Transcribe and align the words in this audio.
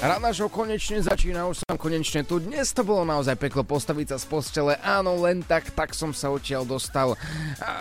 Rána 0.00 0.32
show 0.32 0.48
konečne 0.48 1.04
začína, 1.04 1.44
už 1.44 1.60
som 1.60 1.76
konečne 1.76 2.24
tu. 2.24 2.40
Dnes 2.40 2.72
to 2.72 2.80
bolo 2.80 3.04
naozaj 3.04 3.36
peklo 3.36 3.60
postaviť 3.68 4.16
sa 4.16 4.16
z 4.16 4.32
postele. 4.32 4.72
Áno, 4.80 5.12
len 5.20 5.44
tak, 5.44 5.76
tak 5.76 5.92
som 5.92 6.16
sa 6.16 6.32
odtiaľ 6.32 6.64
dostal. 6.64 7.20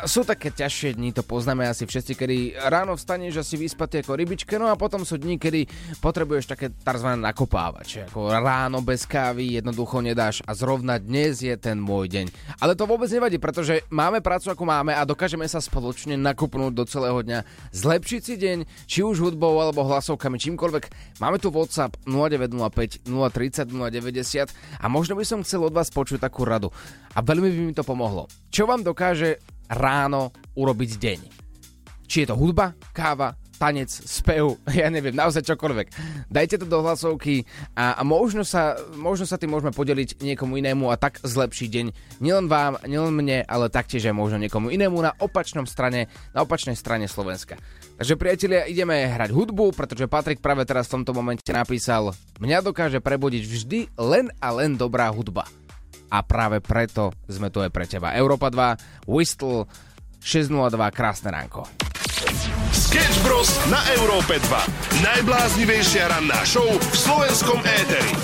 Sú 0.03 0.27
také 0.27 0.51
ťažšie 0.51 0.99
dni, 0.99 1.15
to 1.15 1.23
poznáme 1.23 1.63
asi 1.63 1.87
všetci, 1.87 2.19
kedy 2.19 2.37
ráno 2.67 2.99
vstaneš 2.99 3.39
a 3.39 3.47
si 3.47 3.55
vyspatý 3.55 4.03
ako 4.03 4.19
rybičke, 4.19 4.59
no 4.59 4.67
a 4.67 4.75
potom 4.75 5.07
sú 5.07 5.15
dni, 5.15 5.39
kedy 5.39 5.63
potrebuješ 6.03 6.51
také 6.51 6.75
tzv. 6.75 7.07
nakopávače. 7.23 8.11
Ako 8.11 8.35
ráno 8.35 8.83
bez 8.83 9.07
kávy 9.07 9.55
jednoducho 9.55 10.03
nedáš 10.03 10.43
a 10.43 10.51
zrovna 10.51 10.99
dnes 10.99 11.39
je 11.39 11.55
ten 11.55 11.79
môj 11.79 12.11
deň. 12.11 12.25
Ale 12.59 12.75
to 12.75 12.83
vôbec 12.83 13.07
nevadí, 13.07 13.39
pretože 13.39 13.87
máme 13.87 14.19
prácu 14.19 14.51
ako 14.51 14.67
máme 14.67 14.91
a 14.91 15.07
dokážeme 15.07 15.47
sa 15.47 15.63
spoločne 15.63 16.19
nakopnúť 16.19 16.75
do 16.75 16.83
celého 16.83 17.23
dňa, 17.23 17.47
zlepšiť 17.71 18.21
si 18.27 18.35
deň, 18.35 18.57
či 18.91 19.07
už 19.07 19.23
hudbou 19.23 19.55
alebo 19.63 19.87
hlasovkami, 19.87 20.35
čímkoľvek. 20.35 21.15
Máme 21.23 21.39
tu 21.39 21.47
WhatsApp 21.47 21.95
0905 22.09 23.05
030 23.05 23.69
090 23.69 24.81
a 24.81 24.85
možno 24.89 25.13
by 25.13 25.23
som 25.23 25.45
chcel 25.45 25.63
od 25.69 25.73
vás 25.77 25.93
počuť 25.93 26.17
takú 26.19 26.43
radu. 26.43 26.73
A 27.13 27.21
veľmi 27.21 27.49
by 27.53 27.59
mi 27.69 27.73
to 27.77 27.85
pomohlo. 27.85 28.25
Čo 28.49 28.65
vám 28.65 28.81
dokáže 28.81 29.37
ráno 29.69 30.33
urobiť 30.57 30.91
deň? 30.97 31.19
Či 32.09 32.25
je 32.25 32.27
to 32.33 32.35
hudba, 32.35 32.73
káva, 32.89 33.37
tanec, 33.59 33.91
spev, 33.91 34.55
ja 34.79 34.87
neviem, 34.87 35.11
naozaj 35.11 35.43
čokoľvek. 35.43 35.87
Dajte 36.31 36.63
to 36.63 36.65
do 36.65 36.79
hlasovky 36.79 37.43
a, 37.75 37.99
a 37.99 38.01
možno, 38.07 38.47
sa, 38.47 38.79
možno 38.95 39.27
sa 39.27 39.35
tým 39.35 39.51
môžeme 39.51 39.75
podeliť 39.75 40.23
niekomu 40.23 40.55
inému 40.63 40.87
a 40.87 40.95
tak 40.95 41.19
zlepšiť 41.19 41.67
deň. 41.67 41.87
Nielen 42.23 42.47
vám, 42.47 42.79
nielen 42.87 43.11
mne, 43.11 43.43
ale 43.43 43.67
taktiež 43.67 44.07
aj 44.07 44.15
možno 44.15 44.39
niekomu 44.39 44.71
inému 44.71 44.95
na 45.03 45.11
opačnom 45.19 45.67
strane, 45.67 46.07
na 46.31 46.47
opačnej 46.47 46.79
strane 46.79 47.11
Slovenska. 47.11 47.59
Takže 47.99 48.15
priatelia, 48.15 48.63
ideme 48.63 48.95
hrať 49.11 49.35
hudbu, 49.35 49.75
pretože 49.75 50.07
Patrik 50.07 50.39
práve 50.39 50.63
teraz 50.63 50.87
v 50.87 51.03
tomto 51.03 51.11
momente 51.11 51.43
napísal 51.51 52.15
Mňa 52.39 52.63
dokáže 52.63 53.03
prebudiť 53.03 53.43
vždy 53.43 53.79
len 53.99 54.31
a 54.39 54.55
len 54.55 54.79
dobrá 54.79 55.11
hudba. 55.11 55.43
A 56.07 56.23
práve 56.23 56.63
preto 56.63 57.11
sme 57.27 57.51
tu 57.51 57.59
aj 57.59 57.67
pre 57.75 57.83
teba. 57.83 58.15
Európa 58.15 58.47
2, 58.47 59.11
Whistle, 59.11 59.67
602, 60.23 60.79
krásne 60.95 61.27
ránko. 61.27 61.67
Sketch 62.71 63.19
Bros. 63.19 63.51
na 63.67 63.83
Európe 63.99 64.39
2. 64.47 65.03
Najbláznivejšia 65.03 66.07
ranná 66.07 66.39
show 66.47 66.65
v 66.65 66.95
slovenskom 66.95 67.59
éteri. 67.67 68.15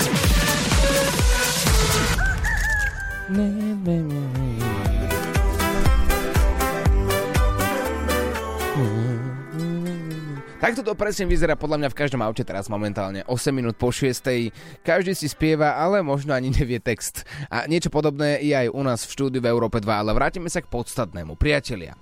Takto 10.56 10.88
to 10.88 10.96
presne 10.96 11.28
vyzerá 11.28 11.60
podľa 11.60 11.84
mňa 11.84 11.90
v 11.92 12.00
každom 12.00 12.24
aute 12.24 12.40
teraz 12.48 12.72
momentálne. 12.72 13.28
8 13.28 13.52
minút 13.52 13.76
po 13.76 13.92
6. 13.92 14.56
Každý 14.88 15.12
si 15.12 15.28
spieva, 15.28 15.76
ale 15.76 16.00
možno 16.00 16.32
ani 16.32 16.48
nevie 16.48 16.80
text. 16.80 17.28
A 17.52 17.68
niečo 17.68 17.92
podobné 17.92 18.40
je 18.40 18.56
aj 18.56 18.72
u 18.72 18.82
nás 18.82 19.04
v 19.04 19.14
štúdiu 19.20 19.44
v 19.44 19.52
Európe 19.52 19.84
2, 19.84 19.86
ale 19.92 20.16
vrátime 20.16 20.48
sa 20.48 20.64
k 20.64 20.72
podstatnému. 20.72 21.36
Priatelia, 21.36 22.00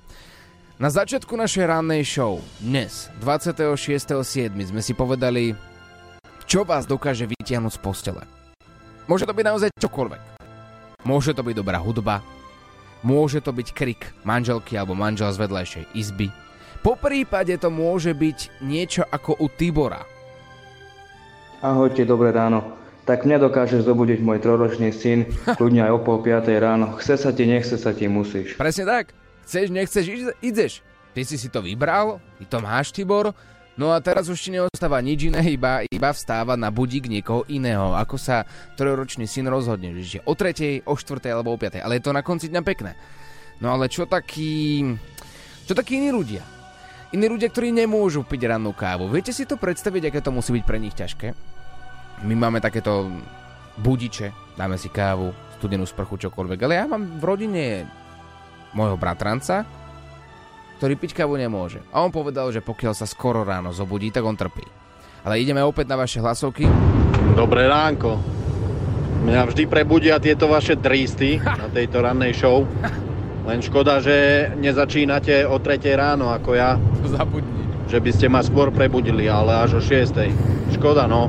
na 0.77 0.93
začiatku 0.93 1.33
našej 1.33 1.65
rannej 1.65 2.05
show 2.05 2.45
dnes, 2.61 3.09
26.7. 3.25 4.21
sme 4.69 4.81
si 4.85 4.93
povedali, 4.93 5.57
čo 6.45 6.61
vás 6.61 6.85
dokáže 6.85 7.25
vytiahnuť 7.25 7.73
z 7.73 7.79
postele. 7.81 8.23
Môže 9.09 9.25
to 9.25 9.33
byť 9.33 9.45
naozaj 9.49 9.69
čokoľvek. 9.81 10.21
Môže 11.09 11.33
to 11.33 11.41
byť 11.41 11.55
dobrá 11.57 11.81
hudba, 11.81 12.21
môže 13.01 13.41
to 13.41 13.49
byť 13.49 13.67
krik 13.75 14.13
manželky 14.23 14.77
alebo 14.77 14.93
manžela 14.95 15.33
z 15.33 15.41
vedľajšej 15.41 15.83
izby, 15.97 16.29
po 16.83 16.99
prípade 16.99 17.55
to 17.55 17.71
môže 17.71 18.11
byť 18.11 18.59
niečo 18.59 19.07
ako 19.07 19.39
u 19.39 19.47
Tibora. 19.47 20.03
Ahojte, 21.63 22.03
dobré 22.03 22.35
ráno. 22.35 22.75
Tak 23.07 23.23
mňa 23.23 23.39
dokážeš 23.39 23.87
zobudiť 23.87 24.19
môj 24.19 24.43
troročný 24.43 24.91
syn, 24.91 25.31
kľudne 25.59 25.87
aj 25.87 25.91
o 25.95 25.99
pol 26.03 26.19
piatej 26.19 26.59
ráno. 26.59 26.99
Chce 26.99 27.15
sa 27.15 27.31
ti, 27.31 27.47
nechce 27.47 27.79
sa 27.79 27.95
ti, 27.95 28.11
musíš. 28.11 28.59
Presne 28.59 28.83
tak. 28.83 29.15
Chceš, 29.47 29.71
nechceš, 29.71 30.05
ideš. 30.43 30.83
Ty 31.15 31.21
si 31.23 31.35
si 31.39 31.47
to 31.47 31.63
vybral, 31.63 32.19
ty 32.39 32.43
to 32.47 32.59
máš, 32.59 32.91
Tibor. 32.91 33.31
No 33.73 33.89
a 33.89 33.97
teraz 34.03 34.29
už 34.29 34.37
ti 34.37 34.53
neostáva 34.53 35.01
nič 35.01 35.33
iné, 35.33 35.41
iba, 35.49 35.81
iba 35.89 36.09
vstáva 36.13 36.53
na 36.53 36.69
budík 36.69 37.09
niekoho 37.09 37.41
iného. 37.49 37.97
Ako 37.97 38.21
sa 38.21 38.45
trojročný 38.77 39.25
syn 39.25 39.49
rozhodne, 39.49 39.97
že 40.03 40.21
o 40.29 40.33
tretej, 40.37 40.85
o 40.85 40.93
štvrtej 40.93 41.31
alebo 41.33 41.55
o 41.55 41.57
piatej. 41.57 41.81
Ale 41.81 41.97
je 41.97 42.05
to 42.05 42.13
na 42.13 42.21
konci 42.21 42.53
dňa 42.53 42.61
pekné. 42.61 42.93
No 43.63 43.73
ale 43.73 43.89
čo 43.89 44.05
taký... 44.05 44.83
Čo 45.63 45.73
takí 45.73 45.97
iní 45.97 46.11
ľudia? 46.13 46.62
Iní 47.13 47.29
ľudia, 47.29 47.53
ktorí 47.53 47.69
nemôžu 47.69 48.25
piť 48.25 48.49
rannú 48.49 48.73
kávu. 48.73 49.05
Viete 49.05 49.29
si 49.29 49.45
to 49.45 49.53
predstaviť, 49.53 50.09
aké 50.09 50.19
to 50.25 50.33
musí 50.33 50.49
byť 50.49 50.63
pre 50.65 50.81
nich 50.81 50.97
ťažké? 50.97 51.37
My 52.25 52.33
máme 52.33 52.57
takéto 52.57 53.05
budiče, 53.77 54.57
dáme 54.57 54.81
si 54.81 54.89
kávu, 54.89 55.29
studenú 55.61 55.85
sprchu, 55.85 56.17
čokoľvek. 56.17 56.59
Ale 56.65 56.73
ja 56.73 56.89
mám 56.89 57.21
v 57.21 57.23
rodine 57.23 57.63
môjho 58.73 58.97
bratranca, 58.97 59.61
ktorý 60.81 60.97
piť 60.97 61.21
kávu 61.21 61.37
nemôže. 61.37 61.85
A 61.93 62.01
on 62.01 62.09
povedal, 62.09 62.49
že 62.49 62.65
pokiaľ 62.65 62.97
sa 62.97 63.05
skoro 63.05 63.45
ráno 63.45 63.69
zobudí, 63.69 64.09
tak 64.09 64.25
on 64.25 64.33
trpí. 64.33 64.65
Ale 65.21 65.37
ideme 65.37 65.61
opäť 65.61 65.93
na 65.93 66.01
vaše 66.01 66.17
hlasovky. 66.17 66.65
Dobré 67.37 67.69
ránko. 67.69 68.17
Mňa 69.23 69.53
vždy 69.53 69.63
prebudia 69.69 70.17
tieto 70.17 70.49
vaše 70.49 70.73
drísty 70.73 71.37
na 71.37 71.69
tejto 71.69 72.01
rannej 72.01 72.33
show. 72.33 72.65
Len 73.43 73.59
škoda, 73.59 73.99
že 73.99 74.47
nezačínate 74.55 75.43
o 75.43 75.59
3 75.59 75.83
ráno 75.99 76.31
ako 76.31 76.55
ja. 76.55 76.79
Zabudni. 77.13 77.67
Že 77.91 77.99
by 77.99 78.11
ste 78.15 78.27
ma 78.31 78.39
skôr 78.39 78.71
prebudili, 78.71 79.27
ale 79.27 79.67
až 79.67 79.77
o 79.77 79.81
6. 79.83 80.15
Škoda, 80.79 81.05
no. 81.05 81.27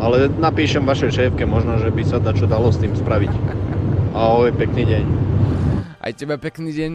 Ale 0.00 0.32
napíšem 0.32 0.84
vašej 0.84 1.12
šéfke, 1.12 1.44
možno, 1.44 1.76
že 1.80 1.92
by 1.92 2.02
sa 2.04 2.20
čo 2.20 2.48
dalo 2.48 2.72
s 2.72 2.80
tým 2.80 2.92
spraviť. 2.92 3.32
Ahoj, 4.16 4.52
pekný 4.56 4.84
deň. 4.88 5.04
Aj 6.00 6.12
tebe 6.16 6.40
pekný 6.40 6.72
deň. 6.72 6.92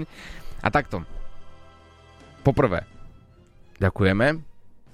A 0.65 0.67
takto. 0.73 1.05
Poprvé, 2.41 2.85
ďakujeme. 3.77 4.41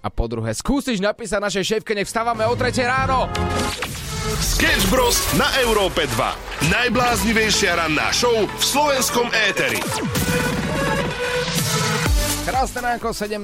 A 0.01 0.07
po 0.09 0.25
druhé, 0.25 0.51
skúsiš 0.55 0.99
napísať 0.99 1.39
našej 1.39 1.63
šéfke, 1.63 1.95
nech 1.95 2.09
vstávame 2.09 2.43
o 2.47 2.55
3 2.55 2.73
ráno. 2.83 3.31
Sketch 4.36 4.90
Bros. 4.90 5.16
na 5.36 5.46
Európe 5.62 6.04
2. 6.08 6.70
Najbláznivejšia 6.72 7.78
ranná 7.78 8.10
show 8.10 8.32
v 8.44 8.62
slovenskom 8.62 9.28
éteri. 9.32 9.78
Krásne 12.46 12.78
ránko 12.78 13.10
7.00 13.10 13.42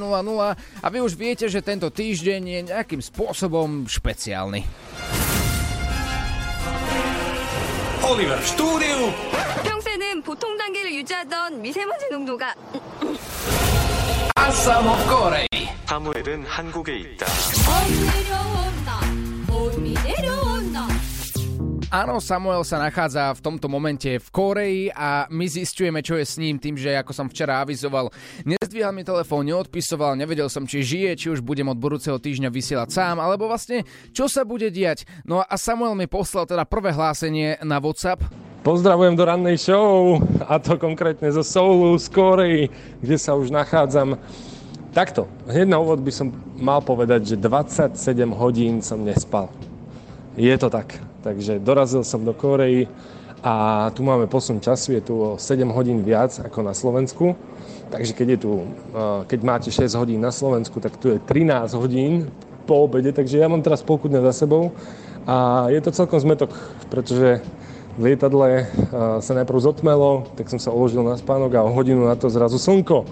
a 0.54 0.86
vy 0.86 0.98
už 1.02 1.18
viete, 1.18 1.50
že 1.50 1.58
tento 1.60 1.90
týždeň 1.90 2.42
je 2.46 2.60
nejakým 2.70 3.02
spôsobom 3.02 3.84
špeciálny. 3.86 4.62
Oliver 8.02 8.38
v 8.38 8.46
štúdiu. 8.46 8.98
평소에는 9.62 10.22
보통 10.22 10.58
단계를 10.58 10.92
유지하던 11.02 11.62
미세먼지 11.62 12.10
농도가 12.10 12.54
A 14.36 14.50
samo 14.50 14.94
v 14.96 15.02
Koreji. 15.06 15.62
사무엘은 15.86 16.46
한국에 16.46 16.96
있다. 16.98 17.26
내려온다 17.26 17.52
봄이 17.68 17.92
내려온다 18.00 18.90
Áno, 21.97 22.21
Samuel 22.21 22.61
sa 22.61 22.77
nachádza 22.77 23.33
v 23.33 23.41
tomto 23.41 23.65
momente 23.65 24.21
v 24.21 24.29
Koreji 24.29 24.93
a 24.93 25.25
my 25.33 25.49
zistujeme, 25.49 26.05
čo 26.05 26.13
je 26.13 26.29
s 26.29 26.37
ním 26.37 26.61
tým, 26.61 26.77
že 26.77 26.93
ako 26.93 27.09
som 27.09 27.25
včera 27.25 27.65
avizoval, 27.65 28.13
nezdvíhal 28.45 28.93
mi 28.93 29.01
telefón, 29.01 29.49
neodpisoval, 29.49 30.13
nevedel 30.13 30.45
som, 30.45 30.69
či 30.69 30.85
žije, 30.85 31.17
či 31.17 31.27
už 31.33 31.41
budem 31.41 31.65
od 31.65 31.81
budúceho 31.81 32.21
týždňa 32.21 32.53
vysielať 32.53 32.93
sám, 32.93 33.17
alebo 33.17 33.49
vlastne, 33.49 33.81
čo 34.13 34.29
sa 34.29 34.45
bude 34.45 34.69
diať. 34.69 35.09
No 35.25 35.41
a 35.41 35.57
Samuel 35.57 35.97
mi 35.97 36.05
poslal 36.05 36.45
teda 36.45 36.69
prvé 36.69 36.93
hlásenie 36.93 37.57
na 37.65 37.81
WhatsApp. 37.81 38.21
Pozdravujem 38.61 39.17
do 39.17 39.25
rannej 39.25 39.57
show, 39.57 40.21
a 40.45 40.61
to 40.61 40.77
konkrétne 40.77 41.33
zo 41.33 41.41
Soulu, 41.41 41.97
z 41.97 42.13
Koreji, 42.13 42.63
kde 43.01 43.17
sa 43.17 43.33
už 43.33 43.49
nachádzam. 43.49 44.21
Takto, 44.93 45.25
hneď 45.49 45.65
na 45.65 45.81
úvod 45.81 46.05
by 46.05 46.13
som 46.13 46.29
mal 46.61 46.77
povedať, 46.77 47.33
že 47.33 47.41
27 47.41 47.97
hodín 48.37 48.85
som 48.85 49.01
nespal. 49.01 49.49
Je 50.37 50.53
to 50.61 50.69
tak. 50.69 51.01
Takže 51.27 51.59
dorazil 51.59 52.07
som 52.07 52.23
do 52.23 52.31
Koreji 52.31 52.87
a 53.43 53.87
tu 53.91 53.99
máme 53.99 54.31
posun 54.31 54.63
času, 54.63 54.95
je 54.95 55.01
tu 55.03 55.13
o 55.19 55.29
7 55.35 55.67
hodín 55.75 55.99
viac 56.07 56.31
ako 56.39 56.63
na 56.63 56.71
Slovensku. 56.71 57.35
Takže 57.91 58.15
keď, 58.15 58.27
je 58.31 58.39
tu, 58.39 58.51
eh, 58.63 59.19
keď 59.27 59.39
máte 59.43 59.67
6 59.67 59.91
hodín 59.99 60.23
na 60.23 60.31
Slovensku, 60.31 60.79
tak 60.79 60.95
tu 60.95 61.11
je 61.11 61.19
13 61.19 61.75
hodín 61.75 62.31
po 62.63 62.87
obede, 62.87 63.11
takže 63.11 63.43
ja 63.43 63.51
mám 63.51 63.59
teraz 63.59 63.83
polku 63.83 64.07
dňa 64.07 64.23
za 64.31 64.47
sebou 64.47 64.71
a 65.27 65.67
je 65.67 65.79
to 65.83 65.91
celkom 65.91 66.19
zmetok, 66.19 66.55
pretože 66.87 67.43
v 67.99 68.01
lietadle 68.07 68.63
eh, 68.63 68.67
sa 69.19 69.31
najprv 69.35 69.59
zotmelo, 69.59 70.31
tak 70.39 70.47
som 70.47 70.63
sa 70.63 70.71
uložil 70.71 71.03
na 71.03 71.19
spánok 71.19 71.59
a 71.59 71.67
o 71.67 71.75
hodinu 71.75 72.07
na 72.07 72.15
to 72.15 72.31
zrazu 72.31 72.55
slnko. 72.55 73.03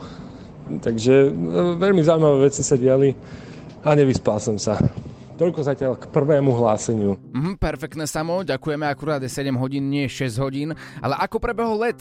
Takže 0.79 1.15
eh, 1.27 1.73
veľmi 1.75 1.99
zaujímavé 1.99 2.47
veci 2.47 2.63
sa 2.63 2.79
diali 2.79 3.11
a 3.83 3.91
nevyspal 3.91 4.39
som 4.39 4.55
sa. 4.55 4.79
Toľko 5.35 5.67
zatiaľ 5.67 5.99
k 5.99 6.07
prvému 6.15 6.55
hláseniu. 6.55 7.19
Mhm, 7.35 7.59
perfektné 7.59 8.07
samo, 8.07 8.47
ďakujeme, 8.47 8.87
akurát 8.87 9.19
je 9.19 9.27
7 9.27 9.51
hodín, 9.59 9.91
nie 9.91 10.07
6 10.07 10.39
hodín. 10.39 10.71
Ale 11.03 11.19
ako 11.19 11.43
prebehol 11.43 11.75
let? 11.75 11.99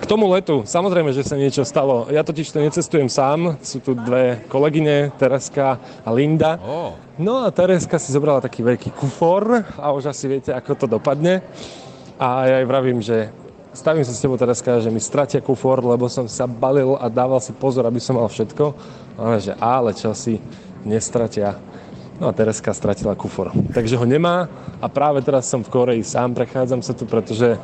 K 0.00 0.04
tomu 0.04 0.28
letu, 0.28 0.60
samozrejme, 0.68 1.16
že 1.16 1.24
sa 1.24 1.40
niečo 1.40 1.64
stalo. 1.64 2.12
Ja 2.12 2.20
totiž 2.20 2.52
to 2.52 2.60
necestujem 2.60 3.08
sám, 3.08 3.56
sú 3.64 3.80
tu 3.80 3.96
dve 3.96 4.44
kolegyne, 4.52 5.16
Tereska 5.16 5.80
a 6.04 6.10
Linda. 6.12 6.60
Oh. 6.60 6.92
No 7.16 7.40
a 7.40 7.48
Tereska 7.48 7.96
si 7.96 8.12
zobrala 8.12 8.44
taký 8.44 8.64
veľký 8.68 8.92
kufor 9.00 9.64
a 9.80 9.88
už 9.96 10.12
asi 10.12 10.28
viete, 10.28 10.52
ako 10.52 10.72
to 10.76 10.86
dopadne. 10.92 11.40
A 12.20 12.44
ja 12.44 12.54
aj 12.60 12.66
vravím, 12.68 13.00
že 13.00 13.32
stavím 13.72 14.04
sa 14.04 14.12
s 14.12 14.20
tebou 14.20 14.36
Tereska, 14.36 14.84
že 14.84 14.92
mi 14.92 15.00
stratia 15.00 15.40
kufor, 15.40 15.80
lebo 15.80 16.04
som 16.12 16.28
sa 16.28 16.44
balil 16.44 17.00
a 17.00 17.08
dával 17.08 17.40
si 17.40 17.56
pozor, 17.56 17.88
aby 17.88 17.96
som 17.96 18.20
mal 18.20 18.28
všetko. 18.28 18.76
Ale 19.16 19.40
že 19.40 19.56
ale 19.56 19.96
čo 19.96 20.12
si 20.12 20.36
nestratia. 20.84 21.56
No 22.20 22.28
a 22.28 22.36
Tereska 22.36 22.76
stratila 22.76 23.16
kufor. 23.16 23.48
Takže 23.72 23.96
ho 23.96 24.04
nemá 24.04 24.44
a 24.76 24.86
práve 24.92 25.24
teraz 25.24 25.48
som 25.48 25.64
v 25.64 25.72
Koreji 25.72 26.04
sám, 26.04 26.36
prechádzam 26.36 26.84
sa 26.84 26.92
tu, 26.92 27.08
pretože 27.08 27.56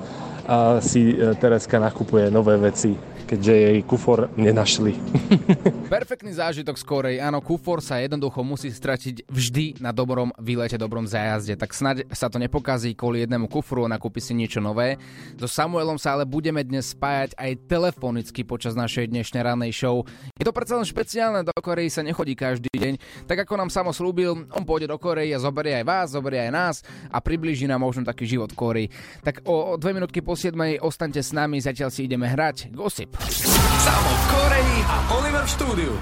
si 0.81 1.13
e, 1.13 1.37
Tereska 1.37 1.77
nakupuje 1.77 2.33
nové 2.33 2.57
veci, 2.57 2.97
keďže 3.27 3.53
jej 3.53 3.79
kufor 3.83 4.31
nenašli. 4.39 4.95
Perfektný 5.93 6.31
zážitok 6.31 6.79
skorej. 6.79 7.19
Áno, 7.19 7.43
kufor 7.43 7.83
sa 7.83 7.99
jednoducho 7.99 8.47
musí 8.47 8.71
stratiť 8.71 9.27
vždy 9.27 9.83
na 9.83 9.91
dobrom 9.91 10.31
výlete, 10.39 10.79
dobrom 10.79 11.11
zájazde. 11.11 11.59
Tak 11.59 11.75
snaď 11.75 11.97
sa 12.15 12.31
to 12.31 12.39
nepokazí 12.39 12.95
kvôli 12.95 13.27
jednému 13.27 13.51
kufru 13.51 13.83
a 13.85 13.91
nakúpi 13.91 14.23
si 14.23 14.31
niečo 14.33 14.63
nové. 14.63 14.95
So 15.35 15.51
Samuelom 15.51 15.99
sa 15.99 16.15
ale 16.15 16.23
budeme 16.23 16.63
dnes 16.63 16.95
spájať 16.95 17.35
aj 17.35 17.67
telefonicky 17.67 18.47
počas 18.47 18.79
našej 18.79 19.11
dnešnej 19.11 19.43
rannej 19.43 19.75
show. 19.75 20.07
Je 20.39 20.47
to 20.47 20.55
predsa 20.55 20.79
len 20.79 20.87
špeciálne, 20.87 21.43
do 21.43 21.55
Korei 21.59 21.91
sa 21.91 22.07
nechodí 22.07 22.39
každý 22.39 22.71
deň. 22.71 23.27
Tak 23.27 23.43
ako 23.43 23.59
nám 23.59 23.71
Samo 23.75 23.91
slúbil, 23.91 24.47
on 24.55 24.63
pôjde 24.63 24.87
do 24.87 24.97
Korei 25.03 25.35
a 25.35 25.43
zoberie 25.43 25.83
aj 25.83 25.85
vás, 25.85 26.07
zoberie 26.15 26.47
aj 26.47 26.53
nás 26.55 26.77
a 27.11 27.19
približí 27.19 27.67
nám 27.67 27.83
možno 27.83 28.07
taký 28.07 28.29
život 28.31 28.55
Korei. 28.55 28.87
Tak 29.27 29.43
o, 29.43 29.75
o 29.75 29.81
dve 29.81 29.99
minútky 29.99 30.23
po 30.23 30.39
7 30.39 30.55
ostaňte 30.79 31.19
s 31.25 31.35
nami, 31.35 31.59
zatiaľ 31.59 31.91
si 31.91 32.07
ideme 32.07 32.31
hrať. 32.31 32.71
Gossip. 32.71 33.16
Samo 33.16 34.12
v 34.12 34.24
Koreji 34.36 34.78
a 34.84 34.96
Oliver 35.16 35.48
v 35.48 35.52
štúdiu. 35.56 35.94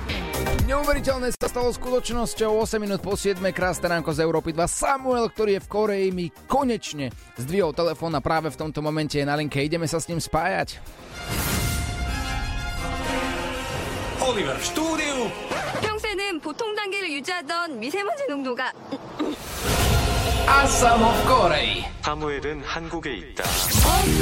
Neuveriteľné 0.66 1.30
sa 1.38 1.46
stalo 1.46 1.70
skutočnosťou 1.70 2.66
8 2.66 2.82
minút 2.82 3.06
po 3.06 3.14
7 3.14 3.38
krásne 3.54 3.94
ránko 3.94 4.10
z 4.10 4.26
Európy 4.26 4.58
2. 4.58 4.66
Samuel, 4.66 5.30
ktorý 5.30 5.62
je 5.62 5.62
v 5.62 5.70
Koreji, 5.70 6.08
mi 6.10 6.34
konečne 6.50 7.14
zdvihol 7.38 7.78
telefón 7.78 8.18
a 8.18 8.26
práve 8.26 8.50
v 8.50 8.58
tomto 8.58 8.82
momente 8.82 9.22
je 9.22 9.26
na 9.28 9.38
linke. 9.38 9.62
Ideme 9.62 9.86
sa 9.86 10.02
s 10.02 10.10
ním 10.10 10.18
spájať. 10.18 10.82
Oliver 14.26 14.58
v 14.58 14.66
štúdiu. 14.66 15.16
평소에는 15.86 16.42
보통 16.42 16.74
단계를 16.74 17.14
유지하던 17.22 17.78
미세먼지 17.78 18.26
농도가 18.26 18.74
A 20.50 20.66
Samo 20.66 21.14
v 21.14 21.20
Koreji. 21.30 21.86
사무엘은 22.02 22.66
한국에 22.66 23.14
있다. 23.14 23.46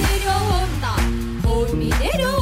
내려온다 0.03 0.95
봄이 1.43 1.87
내려온다 1.95 2.40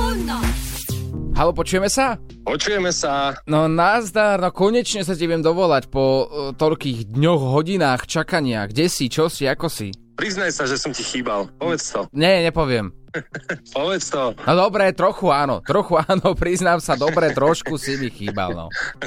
Halo, 1.41 1.57
počujeme 1.57 1.89
sa? 1.89 2.21
Počujeme 2.45 2.93
sa. 2.93 3.33
No 3.49 3.65
nazdar, 3.65 4.45
no 4.45 4.53
konečne 4.53 5.01
sa 5.01 5.17
ti 5.17 5.25
viem 5.25 5.41
dovolať 5.41 5.89
po 5.89 6.05
uh, 6.05 6.29
toľkých 6.53 7.17
dňoch, 7.17 7.57
hodinách 7.57 8.05
čakania. 8.05 8.69
Kde 8.69 8.93
si, 8.93 9.09
čo 9.09 9.33
si, 9.33 9.49
ako 9.49 9.73
si? 9.73 9.89
Priznaj 10.21 10.53
sa, 10.53 10.69
že 10.69 10.77
som 10.77 10.93
ti 10.93 11.01
chýbal. 11.01 11.49
Povedz 11.57 11.97
to. 11.97 12.05
Nie, 12.13 12.45
nepoviem. 12.45 12.93
Povedz 13.77 14.11
to. 14.11 14.35
No 14.47 14.53
dobre, 14.57 14.91
trochu 14.95 15.29
áno, 15.31 15.61
trochu 15.63 15.99
áno, 15.99 16.35
priznám 16.35 16.79
sa, 16.79 16.95
dobre, 16.95 17.31
trošku 17.35 17.77
si 17.77 17.97
mi 17.99 18.09
chýbal, 18.11 18.55
no. 18.55 18.67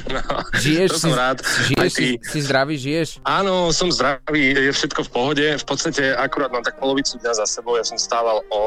No, 0.10 0.22
Žiješ 0.60 0.90
to 0.90 0.98
si, 0.98 1.04
som 1.04 1.14
rád. 1.16 1.38
žiješ 1.44 1.92
si, 1.94 2.08
si 2.22 2.40
zdravý, 2.44 2.76
žiješ? 2.78 3.10
Áno, 3.24 3.72
som 3.72 3.90
zdravý, 3.90 4.54
je 4.54 4.72
všetko 4.72 5.08
v 5.08 5.10
pohode. 5.10 5.46
V 5.60 5.66
podstate 5.66 6.14
akurát 6.16 6.52
mám 6.52 6.64
tak 6.64 6.78
polovicu 6.78 7.18
dňa 7.20 7.34
za 7.40 7.46
sebou. 7.48 7.76
Ja 7.80 7.86
som 7.86 7.98
stával 7.98 8.44
o 8.52 8.62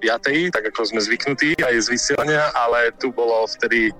5, 0.00 0.54
tak 0.54 0.64
ako 0.72 0.88
sme 0.88 1.00
zvyknutí 1.00 1.58
aj 1.62 1.74
z 1.82 1.86
vysielania, 1.92 2.50
ale 2.54 2.90
tu 2.98 3.10
bolo 3.12 3.46
vtedy, 3.46 3.90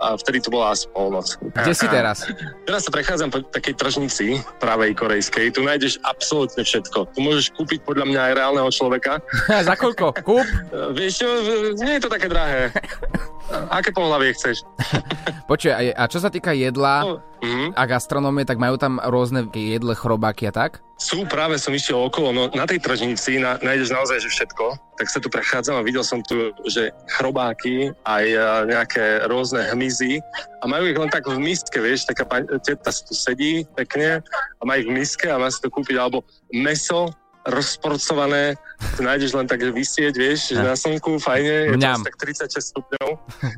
vtedy 0.00 0.38
tu 0.40 0.48
bola 0.50 0.72
asi 0.74 0.86
polnoc. 0.92 1.26
Kde 1.54 1.74
si 1.74 1.86
teraz? 1.88 2.24
Teraz 2.68 2.86
sa 2.86 2.90
prechádzam 2.94 3.28
po 3.34 3.42
takej 3.50 3.74
tržnici 3.74 4.26
pravej 4.62 4.94
korejskej. 4.94 5.50
Tu 5.50 5.60
nájdeš 5.64 5.98
absolútne 6.06 6.62
všetko. 6.62 7.10
Tu 7.14 7.18
môžeš 7.18 7.50
kúpiť 7.58 7.82
podľa 7.82 8.06
mňa 8.06 8.20
aj 8.30 8.32
reálneho 8.38 8.70
človeka. 8.70 9.18
Za 9.68 9.74
koľko? 9.74 10.14
Kúp? 10.30 10.46
E, 10.46 10.94
Vieš 10.94 11.12
čo, 11.18 11.28
v- 11.42 11.74
nie 11.82 11.98
je 11.98 12.02
to 12.06 12.10
také 12.10 12.30
drahé. 12.30 12.70
Aké 13.76 13.90
pohľavie 13.90 14.30
chceš? 14.30 14.62
Počuj, 15.50 15.74
a, 15.74 16.06
čo 16.06 16.22
sa 16.22 16.30
týka 16.30 16.54
jedla 16.54 17.02
No, 17.02 17.18
mhm. 17.42 17.74
a 17.74 17.82
gastronómie, 17.90 18.46
tak 18.46 18.62
majú 18.62 18.78
tam 18.78 19.02
rôzne 19.02 19.50
jedle, 19.50 19.98
chrobáky 19.98 20.46
a 20.46 20.54
tak? 20.54 20.78
Sú, 21.00 21.24
práve 21.26 21.56
som 21.56 21.72
išiel 21.72 21.96
okolo, 21.96 22.30
no 22.30 22.42
na 22.52 22.68
tej 22.68 22.78
tržnici 22.78 23.40
na, 23.40 23.56
nájdeš 23.58 23.90
naozaj 23.90 24.20
že 24.20 24.30
všetko. 24.30 24.76
Tak 25.00 25.06
sa 25.08 25.18
tu 25.18 25.32
prechádzam 25.32 25.80
a 25.80 25.82
videl 25.82 26.04
som 26.04 26.20
tu, 26.22 26.52
že 26.68 26.92
chrobáky, 27.18 27.90
aj 28.06 28.24
a, 28.36 28.46
nejaké 28.70 29.26
rôzne 29.26 29.66
hmyzy 29.72 30.22
a 30.60 30.64
majú 30.70 30.86
ich 30.86 31.00
len 31.00 31.10
tak 31.10 31.26
v 31.26 31.40
miske, 31.40 31.80
vieš, 31.80 32.06
taká 32.06 32.22
pa, 32.28 32.44
teta 32.62 32.92
tu 32.92 33.16
sedí 33.16 33.66
pekne 33.74 34.22
a 34.60 34.62
má 34.62 34.78
ich 34.78 34.86
v 34.86 34.94
miske 34.94 35.26
a 35.26 35.40
má 35.40 35.48
si 35.50 35.58
to 35.58 35.72
kúpiť, 35.72 35.96
alebo 35.98 36.22
meso 36.54 37.10
rozporcované, 37.48 38.60
tu 38.96 39.00
nájdeš 39.04 39.36
len 39.36 39.46
tak 39.46 39.60
vysieť, 39.60 40.14
vieš, 40.16 40.56
že 40.56 40.62
na 40.62 40.76
slnku, 40.76 41.20
fajne, 41.20 41.72
je 41.72 41.76
to 41.76 41.80
Mňam. 41.80 42.00
tak 42.04 42.16
36 42.16 42.72
stupňov, 42.72 43.08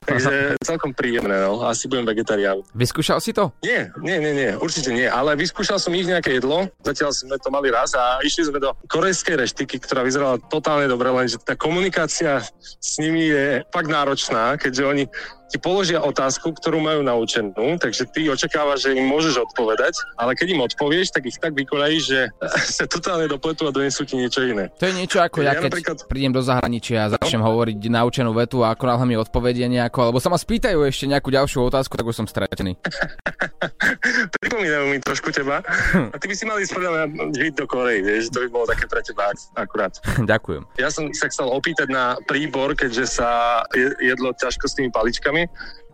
takže 0.07 0.35
celkom 0.69 0.91
príjemné, 0.95 1.47
no, 1.47 1.63
asi 1.67 1.87
budem 1.87 2.07
vegetarián. 2.07 2.61
Vyskúšal 2.75 3.23
si 3.23 3.31
to? 3.35 3.55
Nie, 3.63 3.91
nie, 4.03 4.19
nie, 4.19 4.33
nie, 4.35 4.51
určite 4.59 4.91
nie, 4.91 5.07
ale 5.07 5.39
vyskúšal 5.39 5.79
som 5.79 5.95
ich 5.95 6.07
nejaké 6.07 6.39
jedlo, 6.43 6.69
zatiaľ 6.83 7.11
sme 7.15 7.37
to 7.39 7.49
mali 7.51 7.71
raz 7.71 7.95
a 7.95 8.21
išli 8.23 8.51
sme 8.51 8.59
do 8.59 8.75
korejskej 8.91 9.39
reštiky, 9.39 9.79
ktorá 9.83 10.03
vyzerala 10.03 10.43
totálne 10.51 10.87
dobre, 10.91 11.09
lenže 11.11 11.39
tá 11.43 11.55
komunikácia 11.59 12.43
s 12.61 12.99
nimi 12.99 13.31
je 13.31 13.63
fakt 13.71 13.89
náročná, 13.91 14.59
keďže 14.59 14.83
oni 14.83 15.05
ti 15.53 15.61
položia 15.61 16.01
otázku, 16.01 16.57
ktorú 16.57 16.81
majú 16.81 17.05
naučenú, 17.05 17.77
takže 17.77 18.09
ty 18.09 18.25
očakávaš, 18.33 18.89
že 18.89 18.97
im 18.97 19.05
môžeš 19.05 19.53
odpovedať, 19.53 20.01
ale 20.17 20.33
keď 20.33 20.57
im 20.57 20.65
odpovieš, 20.65 21.13
tak 21.13 21.29
ich 21.29 21.37
tak 21.37 21.53
vykoľajíš, 21.53 22.03
že 22.09 22.21
sa 22.81 22.89
totálne 22.89 23.29
dopletú 23.29 23.69
a 23.69 23.75
donesú 23.75 24.09
ti 24.09 24.17
niečo 24.17 24.41
iné. 24.41 24.73
To 24.81 24.89
je 24.89 24.97
niečo 24.97 25.12
ako 25.19 25.41
ja, 25.41 25.53
Ja 25.53 25.59
keď 25.59 25.69
napríklad- 25.69 26.01
prídem 26.07 26.31
do 26.31 26.41
zahraničia 26.41 26.99
a 27.03 27.13
začnem 27.13 27.41
hovoriť 27.41 27.79
naučenú 27.83 28.31
vetu 28.31 28.61
a 28.61 28.71
ako 28.71 28.85
náhle 28.87 29.05
mi 29.05 29.17
odpovedia 29.17 29.67
nejako, 29.67 29.99
alebo 30.05 30.19
sa 30.19 30.29
ma 30.29 30.37
spýtajú 30.37 30.79
ešte 30.83 31.05
nejakú 31.07 31.29
ďalšiu 31.29 31.65
otázku, 31.65 31.93
tak 31.93 32.05
už 32.05 32.15
som 32.15 32.27
stratený. 32.27 32.79
Pripomínajú 34.39 34.85
mi 34.87 34.99
trošku 34.99 35.31
teba. 35.31 35.61
A 35.93 36.17
ty 36.17 36.27
by 36.27 36.35
si 36.35 36.45
mali 36.45 36.63
spodľa 36.63 37.07
žiť 37.31 37.53
do 37.55 37.65
Korei, 37.65 38.01
vieš, 38.01 38.29
to 38.29 38.41
by 38.41 38.49
bolo 38.51 38.67
také 38.67 38.85
pre 38.87 39.01
teba 39.01 39.29
ak- 39.29 39.51
akurát. 39.57 39.93
Ďakujem. 40.31 40.63
Ja 40.77 40.89
som 40.89 41.11
sa 41.11 41.27
chcel 41.27 41.49
opýtať 41.49 41.89
na 41.89 42.15
príbor, 42.23 42.73
keďže 42.73 43.05
sa 43.13 43.31
je- 43.71 43.97
jedlo 44.03 44.33
ťažko 44.33 44.65
s 44.65 44.75
tými 44.75 44.91
paličkami. 44.91 45.43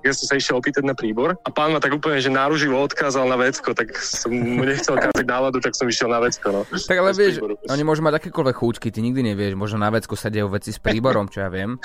Ja 0.09 0.17
som 0.17 0.25
sa 0.25 0.41
išiel 0.41 0.57
opýtať 0.57 0.89
na 0.89 0.97
príbor 0.97 1.37
a 1.37 1.49
pán 1.53 1.77
ma 1.77 1.85
tak 1.85 1.93
úplne, 1.93 2.17
že 2.17 2.33
náruživo 2.33 2.81
odkázal 2.81 3.29
na 3.29 3.37
vecko, 3.37 3.77
tak 3.77 3.93
som 4.01 4.33
mu 4.33 4.65
nechcel 4.65 4.97
kázať 4.97 5.25
náladu, 5.29 5.61
tak 5.61 5.77
som 5.77 5.85
išiel 5.85 6.09
na 6.09 6.25
vecko. 6.25 6.49
No. 6.49 6.61
Tak 6.65 6.97
ale 6.97 7.13
vieš, 7.13 7.45
príboru. 7.45 7.61
oni 7.69 7.83
môžu 7.85 8.01
mať 8.01 8.25
akékoľvek 8.25 8.57
chúčky, 8.57 8.89
ty 8.89 9.05
nikdy 9.05 9.21
nevieš, 9.21 9.53
možno 9.53 9.85
na 9.85 9.93
vecku 9.93 10.17
sa 10.17 10.33
dejú 10.33 10.49
veci 10.49 10.73
s 10.73 10.81
príborom, 10.81 11.29
čo 11.29 11.45
ja 11.45 11.53
viem. 11.53 11.77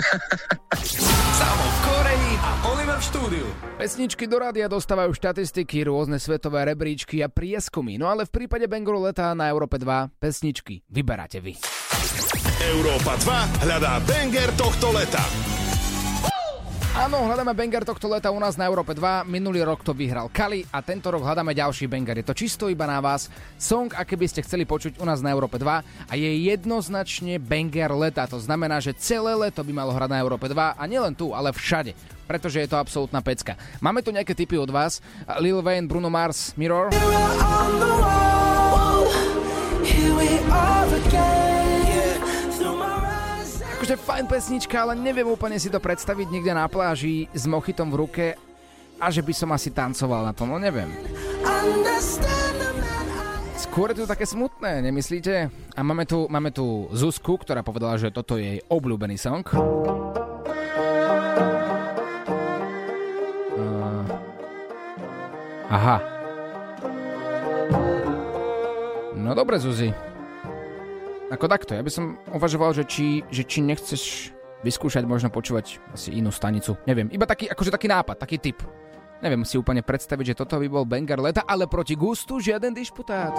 Samo 1.39 1.65
v 1.67 1.77
Koreji 1.83 2.31
a 2.39 2.51
Oliver 2.71 2.97
v 2.97 3.03
štúdiu. 3.03 3.47
Pesničky 3.75 4.23
do 4.23 4.39
rádia 4.39 4.71
dostávajú 4.71 5.11
štatistiky, 5.11 5.83
rôzne 5.83 6.15
svetové 6.15 6.63
rebríčky 6.63 7.19
a 7.19 7.27
prieskumy, 7.27 7.99
no 7.99 8.07
ale 8.07 8.23
v 8.23 8.31
prípade 8.31 8.71
Bengalu 8.71 9.03
leta 9.11 9.35
na 9.35 9.51
Európe 9.51 9.75
2 9.75 10.15
pesničky 10.23 10.79
vyberáte 10.87 11.43
vy. 11.43 11.59
Európa 12.63 13.19
2 13.19 13.67
hľadá 13.67 13.99
banger 14.07 14.49
tohto 14.55 14.95
leta. 14.95 15.62
Áno, 16.93 17.25
hľadáme 17.25 17.57
banger 17.57 17.81
tohto 17.89 18.05
leta 18.05 18.29
u 18.29 18.37
nás 18.37 18.53
na 18.53 18.69
Európe 18.69 18.93
2. 18.93 19.25
Minulý 19.25 19.65
rok 19.65 19.81
to 19.81 19.97
vyhral 19.97 20.29
Kali 20.29 20.61
a 20.69 20.85
tento 20.85 21.09
rok 21.09 21.25
hľadáme 21.25 21.49
ďalší 21.57 21.89
banger. 21.89 22.21
Je 22.21 22.27
to 22.29 22.37
čisto 22.37 22.69
iba 22.69 22.85
na 22.85 23.01
vás. 23.01 23.33
Song, 23.57 23.89
aké 23.89 24.13
by 24.13 24.29
ste 24.29 24.45
chceli 24.45 24.61
počuť 24.61 25.01
u 25.01 25.05
nás 25.09 25.17
na 25.25 25.33
Európe 25.33 25.57
2 25.57 25.65
a 25.81 26.13
je 26.13 26.29
jednoznačne 26.53 27.41
banger 27.41 27.89
leta. 27.97 28.29
To 28.29 28.37
znamená, 28.37 28.77
že 28.77 28.93
celé 28.93 29.33
leto 29.33 29.65
by 29.65 29.73
malo 29.73 29.89
hrať 29.89 30.09
na 30.13 30.21
Európe 30.21 30.45
2 30.45 30.77
a 30.77 30.83
nielen 30.85 31.17
tu, 31.17 31.33
ale 31.33 31.49
všade. 31.49 31.97
Pretože 32.29 32.61
je 32.61 32.69
to 32.69 32.77
absolútna 32.77 33.25
pecka. 33.25 33.57
Máme 33.81 34.05
tu 34.05 34.13
nejaké 34.13 34.37
tipy 34.37 34.61
od 34.61 34.69
vás. 34.69 35.01
Lil 35.41 35.65
Wayne, 35.65 35.89
Bruno 35.89 36.13
Mars, 36.13 36.53
Mirror. 36.61 36.93
Akože 43.83 43.99
fajn 43.99 44.25
pesnička, 44.31 44.79
ale 44.79 44.95
neviem 44.95 45.27
úplne 45.27 45.59
si 45.59 45.67
to 45.67 45.75
predstaviť 45.75 46.31
niekde 46.31 46.55
na 46.55 46.71
pláži 46.71 47.27
s 47.35 47.43
mochitom 47.43 47.91
v 47.91 47.99
ruke 47.99 48.25
a 48.95 49.11
že 49.11 49.19
by 49.19 49.35
som 49.35 49.51
asi 49.51 49.75
tancoval 49.75 50.23
na 50.23 50.31
tom, 50.31 50.47
no 50.47 50.55
neviem. 50.55 50.87
Skôr 53.59 53.91
je 53.91 53.99
to 53.99 54.07
také 54.07 54.23
smutné, 54.23 54.79
nemyslíte? 54.87 55.51
A 55.75 55.83
máme 55.83 56.07
tu, 56.07 56.31
máme 56.31 56.55
tu 56.55 56.87
Zuzku, 56.95 57.35
ktorá 57.35 57.59
povedala, 57.59 57.99
že 57.99 58.07
toto 58.07 58.39
je 58.39 58.55
jej 58.55 58.59
obľúbený 58.71 59.19
song. 59.19 59.43
Aha. 65.67 65.99
No 69.19 69.35
dobre, 69.35 69.59
Zuzi. 69.59 70.12
Ako 71.33 71.49
takto, 71.49 71.73
ja 71.73 71.81
by 71.81 71.89
som 71.89 72.21
uvažoval, 72.29 72.77
že 72.77 72.85
či, 72.85 73.25
že 73.33 73.41
či 73.41 73.65
nechceš 73.65 74.29
vyskúšať 74.61 75.01
možno 75.09 75.33
počúvať 75.33 75.81
asi 75.89 76.13
inú 76.13 76.29
stanicu. 76.29 76.77
Neviem, 76.85 77.09
iba 77.09 77.25
taký, 77.25 77.49
akože 77.49 77.73
taký 77.73 77.89
nápad, 77.89 78.21
taký 78.21 78.37
typ. 78.37 78.61
Neviem 79.17 79.41
si 79.41 79.57
úplne 79.57 79.81
predstaviť, 79.81 80.35
že 80.35 80.37
toto 80.37 80.61
by 80.61 80.67
bol 80.69 80.85
banger 80.85 81.17
leta, 81.17 81.41
ale 81.49 81.65
proti 81.65 81.97
gustu 81.97 82.37
žiaden 82.37 82.77
disputát. 82.77 83.33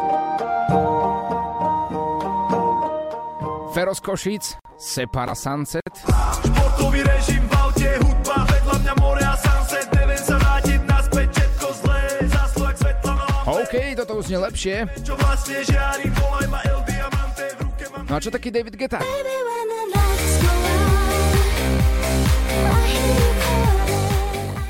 Feroz 3.71 4.03
Košic, 4.03 4.59
Separa 4.75 5.39
Sunset. 5.39 5.95
Športový 6.43 7.07
režim 7.07 7.47
v 7.47 7.53
aute, 7.63 7.91
hudba, 8.03 8.43
vedľa 8.43 8.77
mňa 8.83 8.95
more 8.99 9.23
a 9.23 9.35
sunset, 9.39 9.87
neviem 9.95 10.19
sa 10.19 10.35
vrátiť 10.43 10.81
naspäť, 10.83 11.29
všetko 11.31 11.67
zlé, 11.79 12.01
zaslak 12.27 12.75
svetla 12.75 13.13
no 13.15 13.23
a 13.23 13.51
OK, 13.63 13.75
toto 13.95 14.13
už 14.19 14.27
nie 14.35 14.41
lepšie. 14.43 14.77
čo 15.03 15.15
vlastne 15.15 15.63
žiari, 15.63 16.11
volaj 16.11 16.47
ma 16.51 16.61
El 16.67 16.81
Diamante, 16.87 17.47
No 18.15 18.23
a 18.23 18.23
čo 18.23 18.31
taký 18.31 18.47
David 18.47 18.79
Geta? 18.79 19.03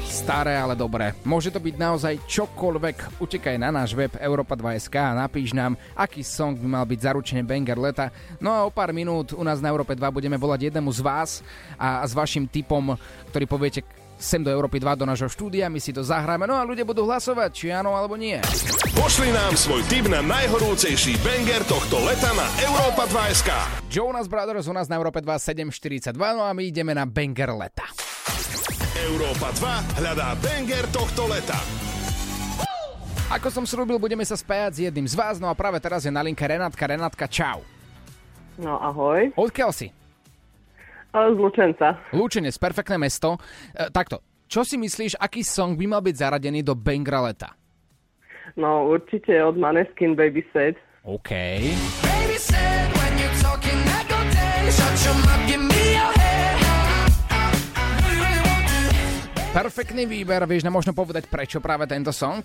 Staré, 0.09 0.57
ale 0.57 0.73
dobré. 0.73 1.13
Môže 1.29 1.53
to 1.53 1.61
byť 1.61 1.77
naozaj 1.77 2.25
čokoľvek. 2.25 3.21
Utekaj 3.21 3.61
na 3.61 3.69
náš 3.69 3.93
web 3.93 4.17
Europa2.sk 4.17 4.97
a 4.97 5.13
napíš 5.29 5.53
nám, 5.53 5.77
aký 5.93 6.25
song 6.25 6.57
by 6.57 6.69
mal 6.73 6.89
byť 6.89 7.05
zaručený 7.05 7.45
banger 7.45 7.77
leta. 7.77 8.09
No 8.41 8.49
a 8.49 8.65
o 8.65 8.73
pár 8.73 8.97
minút 8.97 9.37
u 9.37 9.45
nás 9.45 9.61
na 9.61 9.69
Európe 9.69 9.93
2 9.93 10.01
budeme 10.09 10.41
volať 10.41 10.73
jednému 10.73 10.89
z 10.89 11.05
vás 11.05 11.45
a 11.77 12.01
s 12.01 12.17
vašim 12.17 12.49
tipom, 12.49 12.97
ktorý 13.29 13.45
poviete 13.45 13.85
sem 14.25 14.41
do 14.41 14.49
Európy 14.49 14.81
2 14.81 14.97
do 14.97 15.05
nášho 15.05 15.29
štúdia, 15.29 15.69
my 15.69 15.77
si 15.77 15.93
to 15.93 16.01
zahráme, 16.01 16.49
no 16.49 16.57
a 16.57 16.65
ľudia 16.65 16.89
budú 16.89 17.05
hlasovať, 17.05 17.51
či 17.53 17.67
áno 17.69 17.93
alebo 17.93 18.17
nie. 18.17 18.41
Pošli 18.97 19.29
nám 19.29 19.53
svoj 19.53 19.85
tip 19.93 20.09
na 20.09 20.25
najhorúcejší 20.25 21.21
banger 21.21 21.61
tohto 21.69 22.01
leta 22.01 22.33
na 22.33 22.49
Európa 22.65 23.05
2SK. 23.05 23.51
Jonas 23.93 24.25
Brothers 24.25 24.65
u 24.65 24.73
nás 24.73 24.89
na 24.89 24.97
Európe 24.97 25.21
2 25.21 25.29
742, 25.29 26.17
no 26.17 26.49
a 26.49 26.57
my 26.57 26.65
ideme 26.65 26.97
na 26.97 27.05
banger 27.05 27.53
leta. 27.53 27.85
Európa 28.97 29.53
2 29.61 30.01
hľadá 30.01 30.33
banger 30.41 30.89
tohto 30.89 31.29
leta. 31.29 31.61
Ako 33.29 33.49
som 33.53 33.65
slúbil, 33.69 34.01
budeme 34.01 34.25
sa 34.25 34.37
spájať 34.37 34.73
s 34.73 34.79
jedným 34.89 35.09
z 35.09 35.17
vás, 35.17 35.37
no 35.37 35.49
a 35.49 35.55
práve 35.57 35.81
teraz 35.81 36.05
je 36.05 36.13
na 36.13 36.25
linke 36.25 36.45
Renátka. 36.45 36.85
Renátka, 36.89 37.29
čau. 37.29 37.61
No 38.55 38.79
ahoj, 38.79 39.35
Odkiaľ 39.35 39.75
si? 39.75 39.91
Z 41.15 41.39
Lučenca. 41.39 41.95
Lúčenec, 42.11 42.59
perfektné 42.59 42.99
mesto. 42.99 43.39
E, 43.71 43.87
takto, 43.95 44.19
čo 44.51 44.67
si 44.67 44.75
myslíš, 44.75 45.15
aký 45.23 45.47
song 45.47 45.79
by 45.79 45.87
mal 45.87 46.03
byť 46.03 46.15
zaradený 46.19 46.67
do 46.67 46.75
Bangra 46.75 47.23
leta? 47.23 47.55
No 48.59 48.91
určite 48.91 49.39
od 49.39 49.55
Maneskin 49.55 50.19
Baby 50.19 50.43
Set. 50.51 50.75
OK. 51.07 51.31
Baby 52.03 52.39
said 52.43 52.91
when 52.99 53.13
you're 53.15 53.39
talking 53.39 53.79
I 53.79 54.03
go 54.11 54.19
dead 54.35 54.75
Shut 54.75 54.95
your 55.07 55.17
mouth, 55.23 55.43
give 55.47 55.63
me 55.63 55.85
your 55.95 56.13
head 56.19 56.35
Perfektný 59.55 60.11
výber, 60.11 60.43
vieš 60.51 60.67
nám 60.67 60.83
možno 60.83 60.99
povedať, 60.99 61.31
prečo 61.31 61.63
práve 61.63 61.87
tento 61.87 62.11
song? 62.11 62.43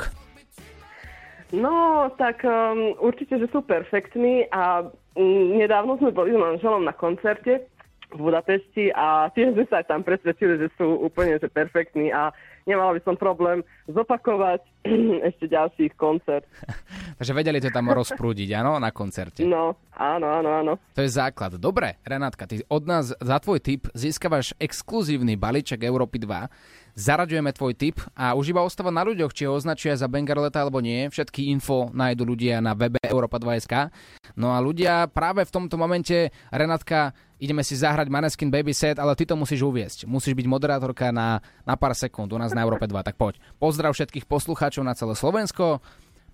No, 1.49 2.05
tak 2.21 2.45
um, 2.45 2.93
určite, 3.01 3.41
že 3.41 3.49
sú 3.49 3.65
perfektní 3.65 4.45
a 4.53 4.85
um, 5.17 5.57
nedávno 5.57 5.97
sme 5.97 6.13
boli 6.13 6.29
s 6.29 6.37
manželom 6.37 6.85
na 6.85 6.93
koncerte 6.93 7.65
v 8.09 8.17
Budapešti 8.17 8.89
a 8.93 9.29
tiež 9.29 9.53
sme 9.53 9.65
sa 9.69 9.85
tam 9.85 10.01
presvedčili, 10.01 10.57
že 10.57 10.67
sú 10.81 10.97
úplne 11.05 11.37
že 11.37 11.45
perfektní 11.45 12.09
a 12.09 12.33
nemala 12.65 12.97
by 12.97 13.01
som 13.05 13.13
problém 13.13 13.61
zopakovať 13.85 14.65
ešte 15.29 15.45
ďalší 15.49 15.93
ich 15.93 15.95
koncert. 15.97 16.45
Takže 17.21 17.33
vedeli 17.37 17.61
to 17.61 17.69
tam 17.69 17.89
rozprúdiť, 17.93 18.49
áno, 18.57 18.81
na 18.81 18.89
koncerte. 18.89 19.45
No, 19.45 19.77
áno, 19.93 20.27
áno, 20.29 20.49
áno. 20.49 20.73
To 20.97 21.01
je 21.05 21.11
základ. 21.11 21.61
Dobre, 21.61 22.01
Renátka, 22.01 22.49
ty 22.49 22.65
od 22.65 22.83
nás 22.89 23.13
za 23.13 23.37
tvoj 23.37 23.61
tip 23.61 23.85
získavaš 23.93 24.57
exkluzívny 24.57 25.37
balíček 25.37 25.85
Európy 25.85 26.17
2. 26.21 26.88
Zaraďujeme 26.99 27.55
tvoj 27.55 27.79
tip 27.79 28.03
a 28.11 28.35
už 28.35 28.51
iba 28.51 28.59
ostáva 28.59 28.91
na 28.91 29.07
ľuďoch, 29.07 29.31
či 29.31 29.47
ho 29.47 29.55
označia 29.55 29.95
za 29.95 30.11
banger 30.11 30.35
leta 30.35 30.59
alebo 30.59 30.83
nie. 30.83 31.07
Všetky 31.07 31.47
info 31.47 31.87
nájdu 31.95 32.27
ľudia 32.27 32.59
na 32.59 32.75
webe 32.75 32.99
Europa 32.99 33.39
2.sk. 33.39 33.87
No 34.35 34.51
a 34.51 34.59
ľudia 34.59 35.07
práve 35.07 35.47
v 35.47 35.53
tomto 35.55 35.79
momente, 35.79 36.27
Renátka, 36.51 37.15
ideme 37.39 37.63
si 37.63 37.79
zahrať 37.79 38.11
Maneskin 38.11 38.51
Baby 38.51 38.75
Set, 38.75 38.99
ale 38.99 39.15
ty 39.15 39.23
to 39.23 39.39
musíš 39.39 39.63
uviesť. 39.63 40.11
Musíš 40.11 40.35
byť 40.35 40.47
moderátorka 40.51 41.15
na, 41.15 41.39
na 41.63 41.79
pár 41.79 41.95
sekúnd 41.95 42.35
u 42.35 42.37
nás 42.37 42.51
na 42.51 42.67
Európe 42.67 42.83
2. 42.83 42.91
Tak 42.91 43.15
poď. 43.15 43.39
Pozdrav 43.63 43.95
všetkých 43.95 44.27
poslucháčov 44.27 44.83
na 44.83 44.91
celé 44.91 45.15
Slovensko. 45.15 45.79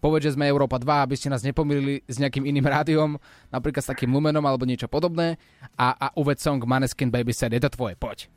Povedz, 0.01 0.33
že 0.33 0.33
sme 0.33 0.49
Európa 0.49 0.81
2, 0.81 1.05
aby 1.05 1.13
ste 1.13 1.29
nás 1.29 1.45
nepomýlili 1.45 2.01
s 2.09 2.17
nejakým 2.17 2.41
iným 2.41 2.65
rádiom, 2.65 3.21
napríklad 3.53 3.85
s 3.85 3.89
takým 3.93 4.09
Lumenom 4.09 4.41
alebo 4.41 4.65
niečo 4.65 4.89
podobné. 4.89 5.37
A, 5.77 5.93
a 5.93 6.07
uved 6.17 6.41
song 6.41 6.57
Maneskin 6.65 7.13
Baby 7.13 7.37
Set. 7.37 7.53
Je 7.53 7.61
to 7.61 7.69
tvoje, 7.69 7.93
poď. 8.01 8.33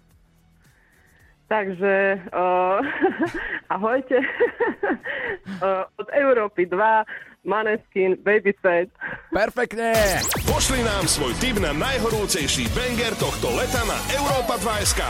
Takže 1.48 2.20
uh, 2.28 2.84
ahojte. 3.74 4.20
uh, 5.64 5.88
od 5.96 6.08
Európy 6.12 6.68
2, 6.68 7.48
Maneskin 7.48 8.20
Baby 8.20 8.52
Set. 8.60 8.92
Perfektne. 9.32 9.96
Pošli 10.44 10.84
nám 10.84 11.08
svoj 11.08 11.32
tip 11.40 11.56
na 11.56 11.72
najhorúcejší 11.72 12.68
banger 12.76 13.16
tohto 13.16 13.48
leta 13.56 13.80
na 13.88 13.96
Európa 14.12 14.60
2SK. 14.60 15.00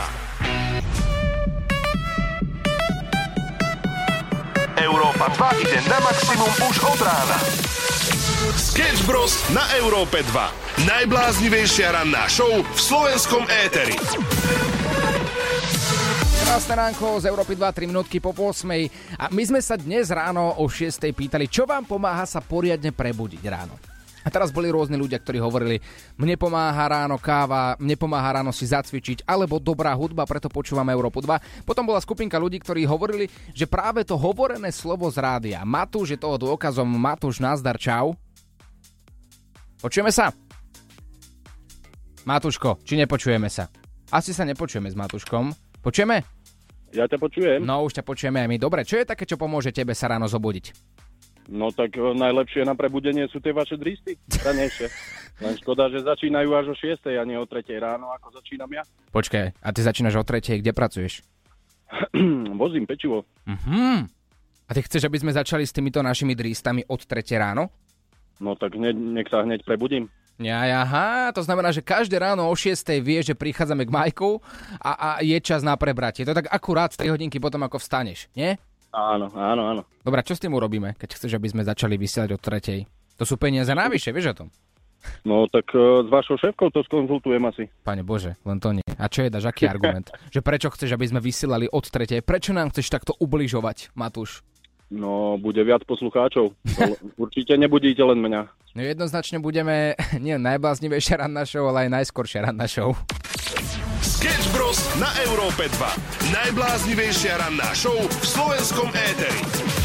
Európa 4.79 5.27
2 5.35 5.63
ide 5.67 5.79
na 5.91 5.99
maximum 5.99 6.51
už 6.71 6.75
od 6.87 6.99
rána. 7.03 7.37
Sketch 8.55 9.03
Bros. 9.03 9.35
na 9.51 9.67
Európe 9.75 10.23
2. 10.23 10.87
Najbláznivejšia 10.87 11.91
ranná 11.91 12.31
show 12.31 12.63
v 12.63 12.79
slovenskom 12.79 13.43
éteri. 13.67 13.99
Krásne 16.49 16.81
ránko 16.81 17.21
z 17.21 17.29
Európy 17.29 17.53
2, 17.53 17.61
3 17.61 17.85
minútky 17.93 18.17
po 18.17 18.33
8. 18.33 18.65
A 19.21 19.29
my 19.29 19.43
sme 19.45 19.61
sa 19.61 19.77
dnes 19.77 20.09
ráno 20.09 20.57
o 20.57 20.65
6. 20.65 20.97
pýtali, 21.13 21.45
čo 21.45 21.69
vám 21.69 21.85
pomáha 21.85 22.25
sa 22.25 22.41
poriadne 22.41 22.89
prebudiť 22.89 23.43
ráno. 23.45 23.77
A 24.25 24.33
teraz 24.33 24.49
boli 24.49 24.73
rôzni 24.73 24.97
ľudia, 24.97 25.21
ktorí 25.21 25.37
hovorili, 25.37 25.77
mne 26.17 26.41
pomáha 26.41 26.89
ráno 26.89 27.21
káva, 27.21 27.77
mne 27.77 27.93
pomáha 28.01 28.41
ráno 28.41 28.49
si 28.49 28.65
zacvičiť, 28.65 29.29
alebo 29.29 29.61
dobrá 29.61 29.93
hudba, 29.93 30.25
preto 30.25 30.49
počúvam 30.49 30.89
Európu 30.89 31.21
2. 31.21 31.69
Potom 31.69 31.85
bola 31.85 32.01
skupinka 32.01 32.41
ľudí, 32.41 32.57
ktorí 32.65 32.81
hovorili, 32.81 33.29
že 33.53 33.69
práve 33.69 34.01
to 34.01 34.17
hovorené 34.17 34.73
slovo 34.73 35.05
z 35.13 35.21
rádia. 35.21 35.61
Matúš 35.61 36.17
je 36.17 36.19
toho 36.25 36.41
dôkazom. 36.41 36.89
Matúš, 36.89 37.37
nazdar, 37.37 37.77
čau. 37.77 38.17
Počujeme 39.85 40.09
sa? 40.09 40.33
Matúško, 42.25 42.81
či 42.81 42.97
nepočujeme 42.97 43.53
sa? 43.53 43.69
Asi 44.09 44.33
sa 44.33 44.49
nepočujeme 44.49 44.89
s 44.89 44.97
Matúškom. 44.97 45.53
Počujeme? 45.79 46.38
Ja 46.93 47.05
ťa 47.05 47.17
počujem. 47.21 47.59
No, 47.61 47.85
už 47.85 48.01
ťa 48.01 48.03
počujeme 48.03 48.41
aj 48.41 48.49
my. 48.49 48.57
Dobre, 48.57 48.81
čo 48.81 48.97
je 48.97 49.05
také, 49.05 49.29
čo 49.29 49.37
pomôže 49.37 49.69
tebe 49.69 49.93
sa 49.93 50.09
ráno 50.09 50.25
zobudiť? 50.25 50.73
No 51.49 51.73
tak 51.73 51.97
e, 51.97 52.13
najlepšie 52.13 52.61
na 52.61 52.77
prebudenie 52.77 53.25
sú 53.29 53.41
tie 53.41 53.49
vaše 53.49 53.73
dristy, 53.73 54.17
ranejšie. 54.29 54.85
Len 55.43 55.57
škoda, 55.57 55.89
že 55.89 56.05
začínajú 56.05 56.49
až 56.53 56.65
o 56.71 56.75
6. 56.77 57.09
a 57.09 57.23
nie 57.25 57.37
o 57.39 57.45
3. 57.49 57.65
ráno, 57.81 58.13
ako 58.13 58.37
začínam 58.37 58.69
ja. 58.69 58.85
Počkaj, 59.09 59.57
a 59.57 59.67
ty 59.73 59.79
začínaš 59.81 60.21
o 60.21 60.23
tretej, 60.27 60.61
kde 60.61 60.71
pracuješ? 60.77 61.25
Vozím 62.61 62.85
pečivo. 62.85 63.25
Mhm. 63.49 64.05
A 64.69 64.71
ty 64.77 64.85
chceš, 64.85 65.09
aby 65.09 65.17
sme 65.17 65.33
začali 65.33 65.65
s 65.65 65.73
týmito 65.73 65.97
našimi 66.05 66.37
drístami 66.37 66.85
od 66.85 67.01
3. 67.01 67.25
ráno? 67.41 67.73
No 68.37 68.53
tak 68.53 68.77
hneď, 68.77 68.93
nech 68.93 69.27
sa 69.27 69.41
hneď 69.41 69.65
prebudím. 69.65 70.13
Ja, 70.39 70.63
aha, 70.87 71.35
to 71.35 71.43
znamená, 71.43 71.75
že 71.75 71.83
každé 71.83 72.15
ráno 72.15 72.47
o 72.47 72.55
6. 72.55 73.03
vie, 73.03 73.19
že 73.19 73.35
prichádzame 73.35 73.83
k 73.83 73.91
Majku 73.91 74.39
a, 74.79 74.91
a 74.95 75.09
je 75.19 75.35
čas 75.43 75.67
na 75.67 75.75
prebratie. 75.75 76.23
To 76.23 76.31
je 76.31 76.39
tak 76.39 76.47
akurát 76.47 76.95
3 76.95 77.11
hodinky 77.11 77.43
potom, 77.43 77.59
ako 77.67 77.75
vstaneš, 77.75 78.31
nie? 78.39 78.55
Áno, 78.95 79.27
áno, 79.35 79.61
áno. 79.67 79.81
Dobre, 79.99 80.23
čo 80.23 80.39
s 80.39 80.41
tým 80.41 80.55
urobíme, 80.55 80.95
keď 80.95 81.19
chceš, 81.19 81.35
aby 81.35 81.51
sme 81.51 81.67
začali 81.67 81.99
vysielať 81.99 82.31
od 82.31 82.41
tretej? 82.41 82.87
To 83.19 83.27
sú 83.27 83.35
peniaze 83.35 83.75
navyše, 83.75 84.15
vieš 84.15 84.31
o 84.31 84.47
tom? 84.47 84.49
No 85.27 85.47
tak 85.51 85.75
uh, 85.75 86.03
s 86.03 86.07
vašou 86.07 86.39
šéfkou 86.39 86.71
to 86.71 86.83
skonzultujem 86.87 87.43
asi. 87.43 87.67
Pane 87.83 88.03
Bože, 88.03 88.39
len 88.47 88.59
to 88.63 88.71
nie. 88.75 88.87
A 88.95 89.11
čo 89.11 89.27
je 89.27 89.31
dáš, 89.31 89.47
aký 89.47 89.67
argument? 89.67 90.07
že 90.35 90.39
prečo 90.39 90.71
chceš, 90.71 90.95
aby 90.95 91.07
sme 91.07 91.19
vysielali 91.19 91.67
od 91.67 91.83
tretej? 91.83 92.23
Prečo 92.23 92.55
nám 92.55 92.71
chceš 92.71 92.87
takto 92.91 93.11
ubližovať, 93.19 93.91
Matúš? 93.95 94.43
No, 94.89 95.37
bude 95.37 95.61
viac 95.61 95.85
poslucháčov. 95.85 96.57
Určite 97.13 97.53
nebudíte 97.61 98.01
len 98.01 98.17
mňa. 98.17 98.41
No 98.73 98.81
jednoznačne 98.81 99.37
budeme 99.37 99.93
nie 100.25 100.37
najbláznivejšia 100.41 101.25
ranná 101.25 101.45
show, 101.45 101.69
ale 101.69 101.87
aj 101.87 102.01
najskoršia 102.01 102.49
ranná 102.49 102.65
show. 102.65 102.97
Sketch 104.01 104.49
Bros. 104.51 104.79
na 104.97 105.09
Európe 105.29 105.69
2. 105.69 106.33
Najbláznivejšia 106.33 107.37
ranná 107.37 107.69
show 107.77 107.95
v 107.95 108.25
slovenskom 108.25 108.89
éteri. 108.91 109.78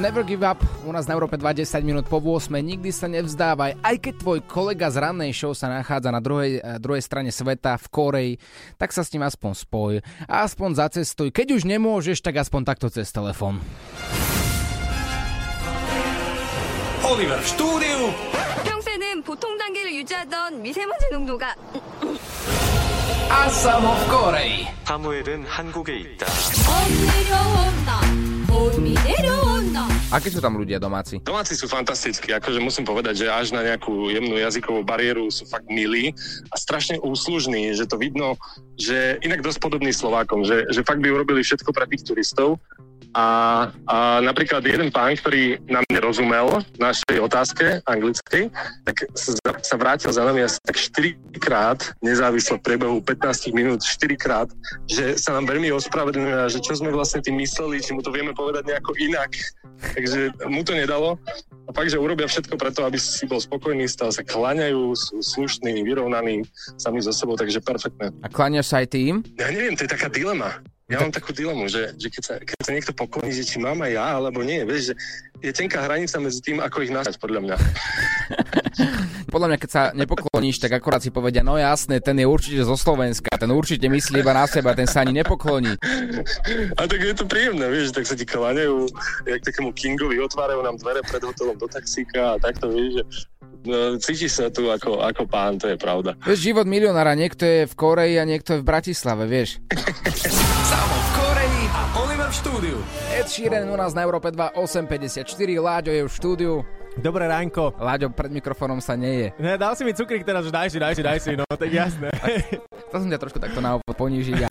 Never 0.00 0.24
give 0.24 0.40
up, 0.40 0.64
u 0.88 0.92
nás 0.96 1.04
na 1.04 1.12
Európe 1.12 1.36
20 1.36 1.68
minút 1.84 2.08
po 2.08 2.16
8, 2.16 2.48
nikdy 2.56 2.88
sa 2.88 3.04
nevzdávaj, 3.04 3.76
aj 3.84 3.96
keď 4.00 4.14
tvoj 4.16 4.38
kolega 4.48 4.88
z 4.88 4.96
rannej 4.96 5.36
show 5.36 5.52
sa 5.52 5.68
nachádza 5.68 6.08
na 6.08 6.24
druhej, 6.24 6.58
eh, 6.58 6.80
druhej 6.80 7.04
strane 7.04 7.28
sveta 7.28 7.76
v 7.76 7.86
Koreji, 7.92 8.32
tak 8.80 8.96
sa 8.96 9.04
s 9.04 9.12
ním 9.12 9.28
aspoň 9.28 9.52
spoj 9.52 9.92
a 10.24 10.48
aspoň 10.48 10.80
zacestuj, 10.80 11.28
keď 11.36 11.60
už 11.60 11.68
nemôžeš, 11.68 12.24
tak 12.24 12.40
aspoň 12.40 12.64
takto 12.64 12.88
cez 12.88 13.12
telefón. 13.12 13.60
Oliver 17.04 17.36
v 17.36 17.48
štúdiu 17.52 17.98
평소에는 18.64 19.20
보통 19.22 19.52
단계를 19.60 19.92
유지하던 20.00 20.64
미세먼지 20.64 21.12
농도가 21.12 21.52
a 23.28 23.48
Samo 23.48 23.92
v 23.92 24.02
Koreji. 24.08 24.66
사무엘은 24.84 25.44
한국에 25.44 25.96
있다. 25.96 26.26
봄 26.64 26.72
내려온다 27.04 27.90
봄이 28.48 28.94
내려온다 28.94 29.47
Akí 30.09 30.33
sú 30.33 30.41
tam 30.41 30.57
ľudia 30.57 30.81
domáci? 30.81 31.21
Domáci 31.21 31.53
sú 31.53 31.69
fantastickí, 31.69 32.33
akože 32.33 32.57
musím 32.57 32.81
povedať, 32.81 33.21
že 33.21 33.27
až 33.29 33.53
na 33.53 33.61
nejakú 33.61 34.09
jemnú 34.09 34.41
jazykovú 34.41 34.81
bariéru 34.81 35.29
sú 35.29 35.45
fakt 35.45 35.69
milí 35.69 36.17
a 36.49 36.55
strašne 36.57 36.97
úslužní, 36.97 37.77
že 37.77 37.85
to 37.85 37.93
vidno, 38.01 38.33
že 38.73 39.21
inak 39.21 39.45
dosť 39.45 39.61
podobný 39.61 39.93
Slovákom, 39.93 40.41
že, 40.49 40.65
že 40.73 40.81
fakt 40.81 41.05
by 41.05 41.13
urobili 41.13 41.45
všetko 41.45 41.69
pre 41.69 41.85
tých 41.85 42.09
turistov 42.09 42.57
a, 43.13 43.25
a 43.89 44.21
napríklad 44.21 44.61
jeden 44.61 44.93
pán, 44.93 45.17
ktorý 45.17 45.57
nám 45.65 45.81
nerozumel 45.89 46.61
našej 46.77 47.17
otázke 47.17 47.65
anglickej, 47.89 48.53
tak 48.85 48.95
sa, 49.17 49.75
vrátil 49.81 50.13
za 50.13 50.21
nami 50.21 50.45
asi 50.45 50.61
tak 50.61 50.77
4 50.77 51.41
krát, 51.41 51.79
nezávisle 52.05 52.61
v 52.61 52.65
priebehu 52.65 52.97
15 53.01 53.49
minút, 53.57 53.81
4 53.81 54.13
krát, 54.13 54.49
že 54.85 55.17
sa 55.17 55.33
nám 55.33 55.49
veľmi 55.49 55.73
ospravedlňuje, 55.73 56.53
že 56.53 56.59
čo 56.61 56.77
sme 56.77 56.93
vlastne 56.93 57.25
tým 57.25 57.41
mysleli, 57.41 57.81
či 57.81 57.97
mu 57.97 58.05
to 58.05 58.13
vieme 58.13 58.35
povedať 58.35 58.69
nejako 58.69 58.93
inak. 59.01 59.33
Takže 59.95 60.35
mu 60.45 60.61
to 60.61 60.75
nedalo. 60.75 61.15
A 61.65 61.73
fakt, 61.73 61.89
že 61.89 62.01
urobia 62.01 62.27
všetko 62.27 62.57
preto, 62.59 62.83
aby 62.85 62.99
si 62.99 63.25
bol 63.25 63.39
spokojný, 63.39 63.87
stále 63.87 64.11
sa 64.13 64.25
kláňajú, 64.25 64.93
sú 64.93 65.21
slušní, 65.21 65.81
vyrovnaní 65.85 66.45
sami 66.77 66.99
so 66.99 67.13
sebou, 67.13 67.39
takže 67.39 67.61
perfektné. 67.63 68.11
A 68.21 68.27
kláňaš 68.27 68.73
sa 68.73 68.83
aj 68.83 68.87
tým? 68.93 69.21
Ja 69.37 69.49
neviem, 69.49 69.77
to 69.77 69.85
je 69.87 69.93
taká 69.93 70.11
dilema. 70.11 70.61
Ja 70.89 71.05
mám 71.05 71.13
takú 71.13 71.29
dilemu, 71.29 71.69
že, 71.69 71.93
že 72.01 72.09
keď, 72.09 72.23
sa, 72.25 72.33
keď 72.41 72.57
sa 72.65 72.71
niekto 72.73 72.97
pokloní, 72.97 73.29
že 73.29 73.45
či 73.45 73.61
mám 73.61 73.77
aj 73.85 73.93
ja, 73.93 74.05
alebo 74.17 74.41
nie, 74.41 74.65
vieš, 74.65 74.89
že 74.89 74.93
je 75.37 75.51
tenká 75.53 75.85
hranica 75.85 76.17
medzi 76.17 76.41
tým, 76.41 76.57
ako 76.57 76.81
ich 76.81 76.89
nasať, 76.89 77.21
podľa 77.21 77.39
mňa. 77.45 77.55
Podľa 79.29 79.47
mňa, 79.53 79.57
keď 79.61 79.69
sa 79.69 79.83
nepokloníš, 79.93 80.57
tak 80.57 80.73
akorát 80.73 81.05
si 81.05 81.13
povedia, 81.13 81.45
no 81.45 81.53
jasné, 81.53 82.01
ten 82.01 82.17
je 82.17 82.25
určite 82.25 82.65
zo 82.65 82.73
Slovenska, 82.73 83.29
ten 83.37 83.53
určite 83.53 83.85
myslí 83.85 84.25
iba 84.25 84.33
na 84.33 84.49
seba, 84.49 84.73
ten 84.73 84.89
sa 84.89 85.05
ani 85.05 85.21
nepokloní. 85.21 85.77
A 86.73 86.81
tak 86.89 86.97
je 86.97 87.13
to 87.13 87.29
príjemné, 87.29 87.69
vieš, 87.69 87.93
tak 87.93 88.09
sa 88.09 88.17
ti 88.17 88.25
kláňajú, 88.25 88.89
jak 89.29 89.45
takému 89.45 89.69
Kingovi 89.77 90.17
otvárajú 90.17 90.65
nám 90.65 90.81
dvere 90.81 91.05
pred 91.05 91.21
hotelom 91.21 91.61
do 91.61 91.69
taxíka 91.69 92.33
a 92.33 92.41
takto, 92.41 92.73
vieš, 92.73 92.89
že 92.97 93.03
no, 93.69 94.01
cítiš 94.01 94.33
sa 94.33 94.49
tu 94.49 94.65
ako, 94.65 95.05
ako 95.05 95.29
pán, 95.29 95.61
to 95.61 95.69
je 95.69 95.77
pravda. 95.77 96.17
Vieš, 96.25 96.49
život 96.49 96.65
milionára, 96.65 97.13
niekto 97.13 97.45
je 97.45 97.69
v 97.69 97.73
Koreji 97.77 98.17
a 98.17 98.25
niekto 98.25 98.57
je 98.57 98.61
v 98.61 98.67
Bratislave, 98.67 99.29
vieš. 99.29 99.61
v 102.29 102.33
štúdiu. 102.45 102.77
Ed 103.09 103.25
Sheeran 103.25 103.65
u 103.65 103.73
nás 103.73 103.97
na 103.97 104.05
Európe 104.05 104.29
2, 104.29 104.53
8.54, 104.53 105.25
Láďo 105.57 105.89
je 105.89 106.05
v 106.05 106.11
štúdiu. 106.13 106.53
Dobré 106.93 107.25
ránko. 107.25 107.73
Láďo 107.81 108.13
pred 108.13 108.29
mikrofónom 108.29 108.77
sa 108.77 108.93
nie 108.93 109.25
je. 109.25 109.27
Ne, 109.41 109.57
dal 109.57 109.73
si 109.73 109.81
mi 109.81 109.97
cukrík 109.97 110.21
teraz, 110.21 110.45
že 110.45 110.53
daj 110.53 110.69
si, 110.69 110.77
daj 110.77 110.93
si, 110.93 111.01
daj 111.01 111.17
si, 111.25 111.33
no 111.33 111.41
tak 111.49 111.73
jasné. 111.73 112.13
To 112.89 112.97
som 112.97 113.05
ťa 113.05 113.21
trošku 113.21 113.37
takto 113.37 113.61
na 113.61 113.77
úvod 113.77 113.93
ponížiť. 113.93 114.39
A 114.45 114.49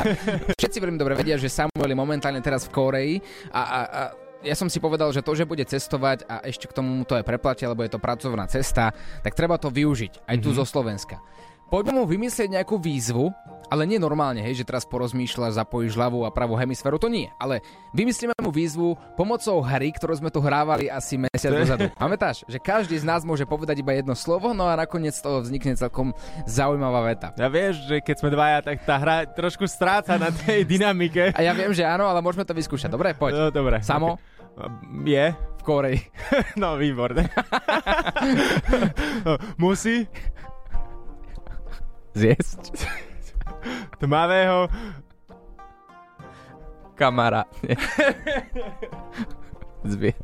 všetci 0.54 0.78
veľmi 0.78 0.94
dobre 0.94 1.18
vedia, 1.18 1.34
že 1.34 1.50
Samuel 1.50 1.90
je 1.90 1.98
momentálne 1.98 2.38
teraz 2.38 2.66
v 2.66 2.74
Koreji 2.74 3.14
a, 3.50 3.62
a, 3.62 3.80
a 3.82 4.00
ja 4.46 4.54
som 4.54 4.70
si 4.70 4.78
povedal, 4.78 5.10
že 5.10 5.26
to, 5.26 5.34
že 5.34 5.42
bude 5.42 5.66
cestovať 5.66 6.22
a 6.30 6.46
ešte 6.46 6.70
k 6.70 6.76
tomu 6.78 7.02
to 7.02 7.18
je 7.18 7.26
preplatia, 7.26 7.66
lebo 7.66 7.82
je 7.82 7.90
to 7.90 7.98
pracovná 7.98 8.46
cesta, 8.46 8.94
tak 9.26 9.34
treba 9.34 9.58
to 9.58 9.74
využiť 9.74 10.22
aj 10.22 10.36
tu 10.38 10.54
mm-hmm. 10.54 10.58
zo 10.62 10.64
Slovenska. 10.66 11.18
Poďme 11.68 12.00
mu 12.00 12.04
vymyslieť 12.08 12.48
nejakú 12.56 12.80
výzvu, 12.80 13.28
ale 13.68 13.84
nie 13.84 14.00
normálne, 14.00 14.40
hej, 14.40 14.64
že 14.64 14.64
teraz 14.64 14.88
porozmýšľaš, 14.88 15.60
zapojíš 15.60 16.00
ľavú 16.00 16.24
a 16.24 16.32
pravú 16.32 16.56
hemisféru, 16.56 16.96
to 16.96 17.12
nie. 17.12 17.28
Ale 17.36 17.60
vymyslíme 17.92 18.32
mu 18.40 18.48
výzvu 18.48 18.96
pomocou 19.12 19.60
hry, 19.60 19.92
ktorú 19.92 20.16
sme 20.16 20.32
tu 20.32 20.40
hrávali 20.40 20.88
asi 20.88 21.20
mesiac 21.20 21.52
dozadu. 21.52 21.92
Pamätáš, 21.92 22.48
že 22.48 22.56
každý 22.56 22.96
z 22.96 23.04
nás 23.04 23.20
môže 23.20 23.44
povedať 23.44 23.84
iba 23.84 23.92
jedno 23.92 24.16
slovo, 24.16 24.56
no 24.56 24.64
a 24.64 24.80
nakoniec 24.80 25.12
z 25.12 25.20
toho 25.20 25.44
vznikne 25.44 25.76
celkom 25.76 26.16
zaujímavá 26.48 27.04
veta. 27.04 27.36
Ja 27.36 27.52
vieš, 27.52 27.84
že 27.84 28.00
keď 28.00 28.16
sme 28.16 28.32
dvaja, 28.32 28.58
tak 28.64 28.88
tá 28.88 28.96
hra 28.96 29.28
trošku 29.28 29.68
stráca 29.68 30.16
na 30.16 30.32
tej 30.32 30.64
dynamike. 30.72 31.36
A 31.36 31.40
ja 31.44 31.52
viem, 31.52 31.76
že 31.76 31.84
áno, 31.84 32.08
ale 32.08 32.24
môžeme 32.24 32.48
to 32.48 32.56
vyskúšať. 32.56 32.88
Dobre, 32.88 33.12
poď. 33.12 33.32
No, 33.36 33.44
dobre. 33.52 33.84
Samo? 33.84 34.16
Je. 35.04 35.36
V 35.60 35.62
Koreji. 35.62 36.00
No, 36.60 36.80
výborné. 36.80 37.28
Musí 39.60 40.08
zjesť 42.18 42.62
tmavého 44.02 44.66
kamara. 46.98 47.46
Zvie. 49.86 50.18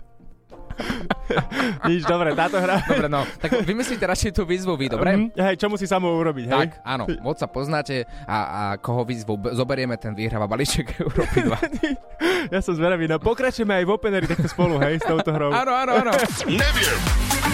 Nič, 1.87 2.03
dobre, 2.03 2.35
táto 2.35 2.59
hra... 2.59 2.83
Dobre, 2.83 3.07
no, 3.07 3.23
tak 3.39 3.63
vymyslíte 3.63 4.03
radšej 4.03 4.35
tú 4.35 4.43
výzvu 4.43 4.75
vy, 4.75 4.91
dobre? 4.91 5.15
Mm, 5.15 5.31
hej, 5.39 5.55
čo 5.55 5.71
musí 5.71 5.87
samo 5.87 6.11
urobiť, 6.19 6.51
hej? 6.51 6.67
Tak, 6.67 6.83
áno, 6.83 7.07
moc 7.23 7.39
sa 7.39 7.47
poznáte 7.47 8.03
a, 8.27 8.39
a 8.43 8.63
koho 8.83 9.07
výzvu 9.07 9.39
b- 9.39 9.55
zoberieme, 9.55 9.95
ten 10.03 10.19
vyhráva 10.19 10.51
balíček 10.51 10.99
Európy 10.99 11.47
2. 11.47 11.95
ja 12.55 12.59
som 12.59 12.75
zvedavý, 12.75 13.07
no 13.07 13.23
pokračujeme 13.23 13.71
aj 13.71 13.85
v 13.87 13.91
Openeri 13.95 14.27
takto 14.27 14.51
spolu, 14.51 14.83
hej, 14.83 14.99
s 14.99 15.07
touto 15.07 15.31
hrou. 15.31 15.55
Áno, 15.55 15.71
áno, 15.71 15.95
áno. 15.95 16.11
Neviem, 16.51 16.99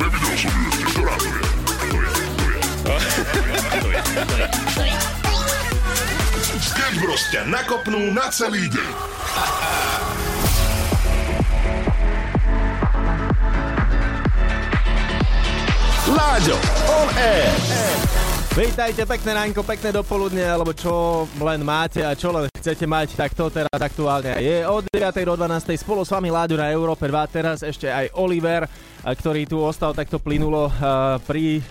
nevidel 0.01 0.37
som 0.41 0.53
ju 0.57 0.69
ešte, 0.73 0.89
ktorá 0.97 1.15
to 1.21 1.29
je? 1.29 1.41
To 2.81 2.97
je, 2.97 3.05
to 3.05 3.37
je. 3.37 3.40
Sketch 6.61 6.99
Bros 6.99 7.31
ťa 7.31 7.47
nakopnú 7.47 8.11
na 8.11 8.27
celý 8.35 8.67
deň. 8.67 8.91
Láďo, 16.11 16.59
on 16.91 17.09
air. 17.23 17.55
Vítajte, 18.51 19.07
pekné 19.07 19.31
ránko, 19.31 19.63
pekné 19.63 19.95
dopoludne, 19.95 20.43
alebo 20.43 20.75
čo 20.75 21.23
len 21.39 21.63
máte 21.63 22.03
a 22.03 22.19
čo 22.19 22.35
len 22.35 22.51
chcete 22.51 22.83
mať, 22.83 23.15
tak 23.15 23.31
to 23.31 23.47
teraz 23.47 23.79
aktuálne 23.79 24.43
je 24.43 24.67
od 24.67 24.91
9. 24.91 25.07
do 25.23 25.39
12. 25.39 25.79
spolu 25.79 26.03
s 26.03 26.11
vami 26.11 26.35
Láďo 26.35 26.59
na 26.59 26.67
Európe 26.75 27.07
2, 27.07 27.15
teraz 27.31 27.63
ešte 27.63 27.87
aj 27.87 28.11
Oliver, 28.19 28.67
ktorý 29.07 29.47
tu 29.47 29.63
ostal 29.63 29.95
takto 29.95 30.19
plynulo 30.19 30.67
pri 31.31 31.63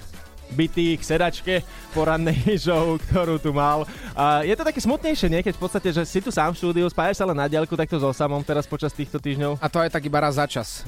bytý 0.53 0.97
k 0.97 1.03
sedačke 1.03 1.53
po 1.93 2.05
rannej 2.05 2.57
show, 2.57 2.97
ktorú 3.09 3.38
tu 3.41 3.53
mal. 3.53 3.85
A 4.13 4.41
je 4.45 4.53
to 4.53 4.63
také 4.65 4.81
smutnejšie, 4.81 5.27
nie? 5.31 5.41
Keď 5.45 5.53
v 5.57 5.62
podstate, 5.62 5.89
že 5.93 6.03
si 6.05 6.19
tu 6.19 6.29
sám 6.33 6.53
v 6.53 6.59
štúdiu, 6.59 6.85
spájaš 6.89 7.21
sa 7.21 7.25
len 7.29 7.38
na 7.38 7.47
diaľku 7.47 7.73
takto 7.73 7.97
so 7.97 8.12
samom 8.12 8.41
teraz 8.41 8.65
počas 8.65 8.91
týchto 8.93 9.17
týždňov. 9.21 9.62
A 9.62 9.67
to 9.71 9.81
aj 9.81 9.93
tak 9.93 10.05
iba 10.05 10.19
raz 10.21 10.35
za 10.38 10.45
čas. 10.49 10.83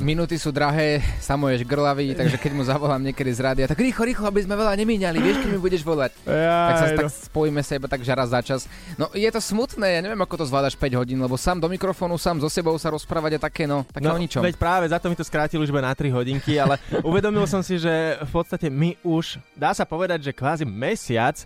Minúty 0.00 0.36
sú 0.36 0.52
drahé, 0.52 1.02
samo 1.20 1.48
ješ 1.48 1.64
grlavý, 1.64 2.12
takže 2.14 2.36
keď 2.36 2.52
mu 2.56 2.62
zavolám 2.64 3.00
niekedy 3.00 3.30
z 3.32 3.40
rádia, 3.40 3.66
tak 3.70 3.80
rýchlo, 3.80 4.06
rýchlo, 4.06 4.26
aby 4.28 4.40
sme 4.44 4.54
veľa 4.56 4.74
nemíňali, 4.78 5.18
vieš, 5.18 5.36
keď 5.44 5.50
mi 5.50 5.60
budeš 5.60 5.82
volať. 5.84 6.12
Jaj, 6.26 6.68
tak 6.68 6.76
sa 6.76 6.86
no. 6.86 6.98
tak 6.98 7.06
spojíme 7.10 7.60
sa 7.62 7.72
iba 7.76 7.88
tak, 7.88 8.00
že 8.02 8.12
raz 8.12 8.28
za 8.30 8.40
čas. 8.42 8.60
No 8.94 9.10
je 9.14 9.28
to 9.30 9.40
smutné, 9.42 9.98
ja 9.98 10.00
neviem, 10.02 10.20
ako 10.20 10.42
to 10.42 10.44
zvládaš 10.46 10.74
5 10.78 11.00
hodín, 11.00 11.18
lebo 11.20 11.34
sám 11.38 11.58
do 11.58 11.68
mikrofónu, 11.70 12.16
sám 12.18 12.42
so 12.42 12.48
sebou 12.50 12.74
sa 12.78 12.90
rozprávať 12.90 13.38
a 13.38 13.40
také, 13.40 13.64
no, 13.66 13.86
také 13.88 14.06
no, 14.06 14.16
o 14.16 14.20
ničom. 14.20 14.42
Veď 14.42 14.56
práve 14.58 14.86
za 14.90 14.98
to 14.98 15.10
mi 15.10 15.16
to 15.16 15.26
skrátili 15.26 15.62
už 15.62 15.70
iba 15.70 15.82
na 15.82 15.94
3 15.94 16.10
hodinky, 16.10 16.58
ale 16.58 16.78
uvedomil 17.08 17.46
som 17.46 17.62
si, 17.62 17.78
že 17.78 18.18
v 18.22 18.32
podstate 18.32 18.70
my 18.70 18.89
už, 19.04 19.38
dá 19.54 19.70
sa 19.74 19.84
povedať, 19.84 20.30
že 20.30 20.36
kvázi 20.36 20.64
mesiac 20.66 21.42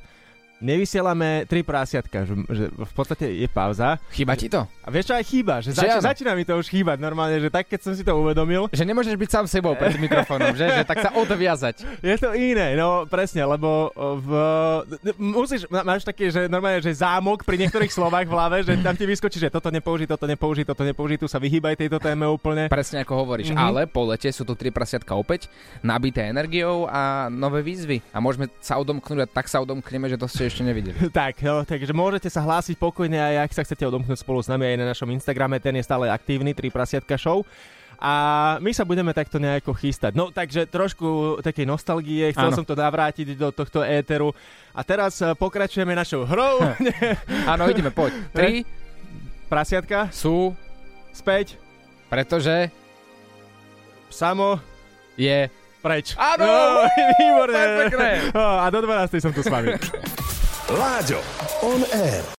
nevysielame 0.64 1.44
tri 1.44 1.60
prásiatka, 1.60 2.24
že, 2.24 2.32
že 2.48 2.64
v 2.70 2.92
podstate 2.92 3.28
je 3.28 3.46
pauza. 3.46 4.00
Chýba 4.10 4.32
ti 4.32 4.48
to? 4.48 4.64
A 4.80 4.88
vieš 4.88 5.06
čo 5.06 5.14
aj 5.14 5.24
chýba, 5.24 5.54
že, 5.58 5.70
Že 5.70 5.78
zač- 5.78 5.92
áno. 5.92 6.02
začína 6.02 6.32
mi 6.32 6.42
to 6.42 6.54
už 6.54 6.66
chýbať 6.66 6.96
normálne, 6.98 7.36
že 7.36 7.48
tak 7.48 7.66
keď 7.66 7.80
som 7.80 7.92
si 7.92 8.00
to 8.00 8.12
uvedomil. 8.12 8.66
Že 8.70 8.84
nemôžeš 8.84 9.14
byť 9.14 9.30
sám 9.30 9.44
sebou 9.46 9.72
pred 9.74 9.92
mikrofónom, 9.94 10.52
že? 10.54 10.64
že 10.64 10.82
tak 10.82 10.98
sa 10.98 11.12
odviazať. 11.14 11.84
Je 12.00 12.16
to 12.16 12.32
iné, 12.32 12.72
no 12.74 13.04
presne, 13.04 13.44
lebo 13.44 13.92
v, 14.18 14.28
musíš, 15.16 15.68
má- 15.68 15.84
máš 15.84 16.02
také, 16.02 16.28
že 16.28 16.46
normálne, 16.46 16.80
že 16.80 16.92
zámok 16.94 17.42
pri 17.42 17.58
niektorých 17.58 17.90
slovách 17.90 18.24
v 18.24 18.32
hlave, 18.32 18.56
že 18.62 18.78
tam 18.78 18.94
ti 18.94 19.04
vyskočí, 19.04 19.36
že 19.38 19.48
toto 19.48 19.68
nepoužij, 19.68 20.06
toto 20.06 20.24
nepoužij, 20.24 20.64
toto 20.64 20.82
nepoužij, 20.82 21.18
tu 21.18 21.26
sa 21.26 21.36
vyhýbaj 21.36 21.76
tejto 21.76 21.98
téme 21.98 22.24
úplne. 22.24 22.66
Presne 22.66 23.00
ako 23.00 23.12
hovoríš, 23.18 23.42
Mhm. 23.46 23.54
mm-hmm. 23.54 23.68
ale 23.68 23.80
po 23.84 24.02
lete 24.04 24.28
sú 24.28 24.42
tu 24.42 24.54
tri 24.54 24.70
prasiatka 24.70 25.12
opäť, 25.12 25.46
nabité 25.80 26.24
energiou 26.24 26.86
a 26.86 27.28
nové 27.28 27.60
výzvy. 27.60 28.00
A 28.10 28.18
môžeme 28.18 28.48
sa 28.58 28.76
odomknúť 28.76 29.18
a 29.20 29.26
tak 29.26 29.46
sa 29.46 29.60
odomkneme, 29.60 30.06
že 30.06 30.16
to 30.16 30.24
ste 30.24 30.48
ešte 30.54 30.62
nevideli. 30.62 30.96
Tak, 31.10 31.42
no, 31.42 31.66
takže 31.66 31.90
môžete 31.90 32.30
sa 32.30 32.46
hlásiť 32.46 32.78
pokojne 32.78 33.18
aj 33.18 33.50
ak 33.50 33.52
sa 33.58 33.62
chcete 33.66 33.82
odomknúť 33.90 34.22
spolu 34.22 34.38
s 34.38 34.46
nami 34.46 34.70
aj 34.70 34.76
na 34.78 34.86
našom 34.94 35.10
Instagrame, 35.10 35.58
ten 35.58 35.74
je 35.74 35.82
stále 35.82 36.06
aktívny, 36.06 36.54
3 36.54 36.70
prasiatka 36.70 37.18
show. 37.18 37.42
A 37.98 38.12
my 38.60 38.74
sa 38.74 38.84
budeme 38.84 39.14
takto 39.14 39.38
nejako 39.40 39.72
chystať. 39.74 40.12
No 40.18 40.28
takže 40.28 40.66
trošku 40.68 41.40
takej 41.40 41.64
nostalgie, 41.64 42.34
chcel 42.34 42.52
Áno. 42.52 42.58
som 42.58 42.66
to 42.66 42.76
navrátiť 42.76 43.38
do 43.38 43.48
tohto 43.54 43.80
éteru. 43.80 44.34
A 44.74 44.82
teraz 44.82 45.22
eh, 45.22 45.32
pokračujeme 45.32 45.94
našou 45.94 46.26
hrou. 46.26 46.60
Áno, 47.52 47.64
ideme, 47.70 47.94
poď. 47.94 48.12
Tri 48.36 48.66
prasiatka 49.46 50.10
sú 50.10 50.52
späť, 51.14 51.56
pretože 52.10 52.68
samo 54.10 54.58
je 55.14 55.48
preč. 55.80 56.18
Áno! 56.18 56.44
No, 56.44 56.58
výborné. 57.20 57.62
A 58.34 58.66
do 58.68 58.84
12. 58.84 59.22
som 59.22 59.32
tu 59.32 59.40
s 59.40 59.48
vami. 59.48 59.76
Láďo, 60.68 61.20
on 61.60 61.84
air. 61.92 62.24